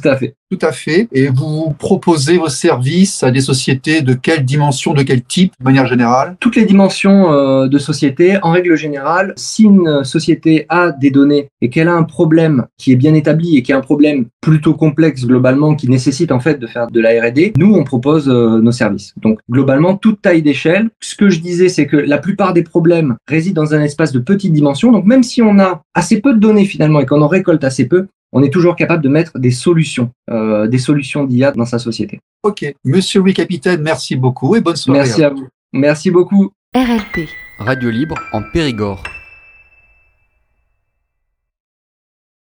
Tout 0.00 0.08
à 0.08 0.16
fait. 0.16 0.34
Tout 0.50 0.58
à 0.66 0.72
fait. 0.72 1.08
Et 1.12 1.28
vous 1.28 1.74
proposez 1.78 2.38
vos 2.38 2.48
services 2.48 3.22
à 3.22 3.30
des 3.30 3.40
sociétés 3.40 4.02
de 4.02 4.14
quelle 4.14 4.44
dimension, 4.44 4.92
de 4.92 5.02
quel 5.02 5.22
type, 5.22 5.52
de 5.58 5.64
manière 5.64 5.86
générale? 5.86 6.36
Toutes 6.38 6.56
les 6.56 6.64
dimensions 6.64 7.32
euh, 7.32 7.66
de 7.66 7.78
société, 7.78 8.38
en 8.42 8.50
règle 8.50 8.76
générale, 8.76 9.32
si 9.36 9.64
une 9.64 10.04
société 10.04 10.66
a 10.68 10.92
des 10.92 11.10
données 11.10 11.48
et 11.60 11.70
qu'elle 11.70 11.88
a 11.88 11.94
un 11.94 12.02
problème 12.02 12.66
qui 12.78 12.92
est 12.92 12.96
bien 12.96 13.14
établi 13.14 13.56
et 13.56 13.62
qui 13.62 13.72
est 13.72 13.74
un 13.74 13.80
problème 13.80 14.26
plutôt 14.40 14.74
complexe 14.74 15.24
globalement, 15.24 15.74
qui 15.74 15.88
nécessite 15.88 16.30
en 16.30 16.40
fait 16.40 16.58
de 16.58 16.66
faire 16.66 16.88
de 16.88 17.00
la 17.00 17.10
R&D, 17.20 17.54
nous 17.56 17.74
on 17.74 17.84
propose 17.84 18.28
euh, 18.28 18.60
nos 18.60 18.72
services. 18.72 19.14
Donc 19.22 19.40
globalement, 19.50 19.96
toute 19.96 20.20
taille 20.20 20.42
d'échelle. 20.42 20.90
Ce 21.00 21.16
que 21.16 21.30
je 21.30 21.40
disais, 21.40 21.68
c'est 21.68 21.86
que 21.86 21.96
la 21.96 22.18
plupart 22.18 22.52
des 22.52 22.62
problèmes 22.62 23.16
résident 23.26 23.54
dans 23.54 23.74
un 23.74 23.82
espace 23.82 24.12
de 24.12 24.18
petite 24.18 24.52
dimension. 24.52 24.92
Donc 24.92 25.04
même 25.04 25.22
si 25.22 25.40
on 25.40 25.58
a 25.58 25.82
assez 25.94 26.20
peu 26.20 26.34
de 26.34 26.38
données 26.38 26.66
finalement 26.66 27.00
et 27.00 27.06
qu'on 27.06 27.22
en 27.22 27.28
récolte 27.28 27.64
assez 27.64 27.86
peu, 27.86 28.06
on 28.34 28.42
est 28.42 28.52
toujours 28.52 28.76
capable 28.76 29.02
de 29.02 29.08
mettre 29.08 29.38
des 29.38 29.52
solutions, 29.52 30.10
euh, 30.28 30.66
des 30.66 30.78
solutions 30.78 31.24
d'IA 31.24 31.52
dans 31.52 31.64
sa 31.64 31.78
société. 31.78 32.20
Ok. 32.42 32.74
Monsieur 32.84 33.20
Louis 33.20 33.32
Capitaine, 33.32 33.80
merci 33.80 34.16
beaucoup 34.16 34.56
et 34.56 34.60
bonne 34.60 34.76
soirée. 34.76 34.98
Merci 34.98 35.22
à 35.22 35.30
vous. 35.30 35.46
Merci 35.72 36.10
beaucoup. 36.10 36.50
RLP. 36.74 37.28
Radio 37.58 37.90
libre 37.90 38.16
en 38.32 38.42
Périgord. 38.42 39.02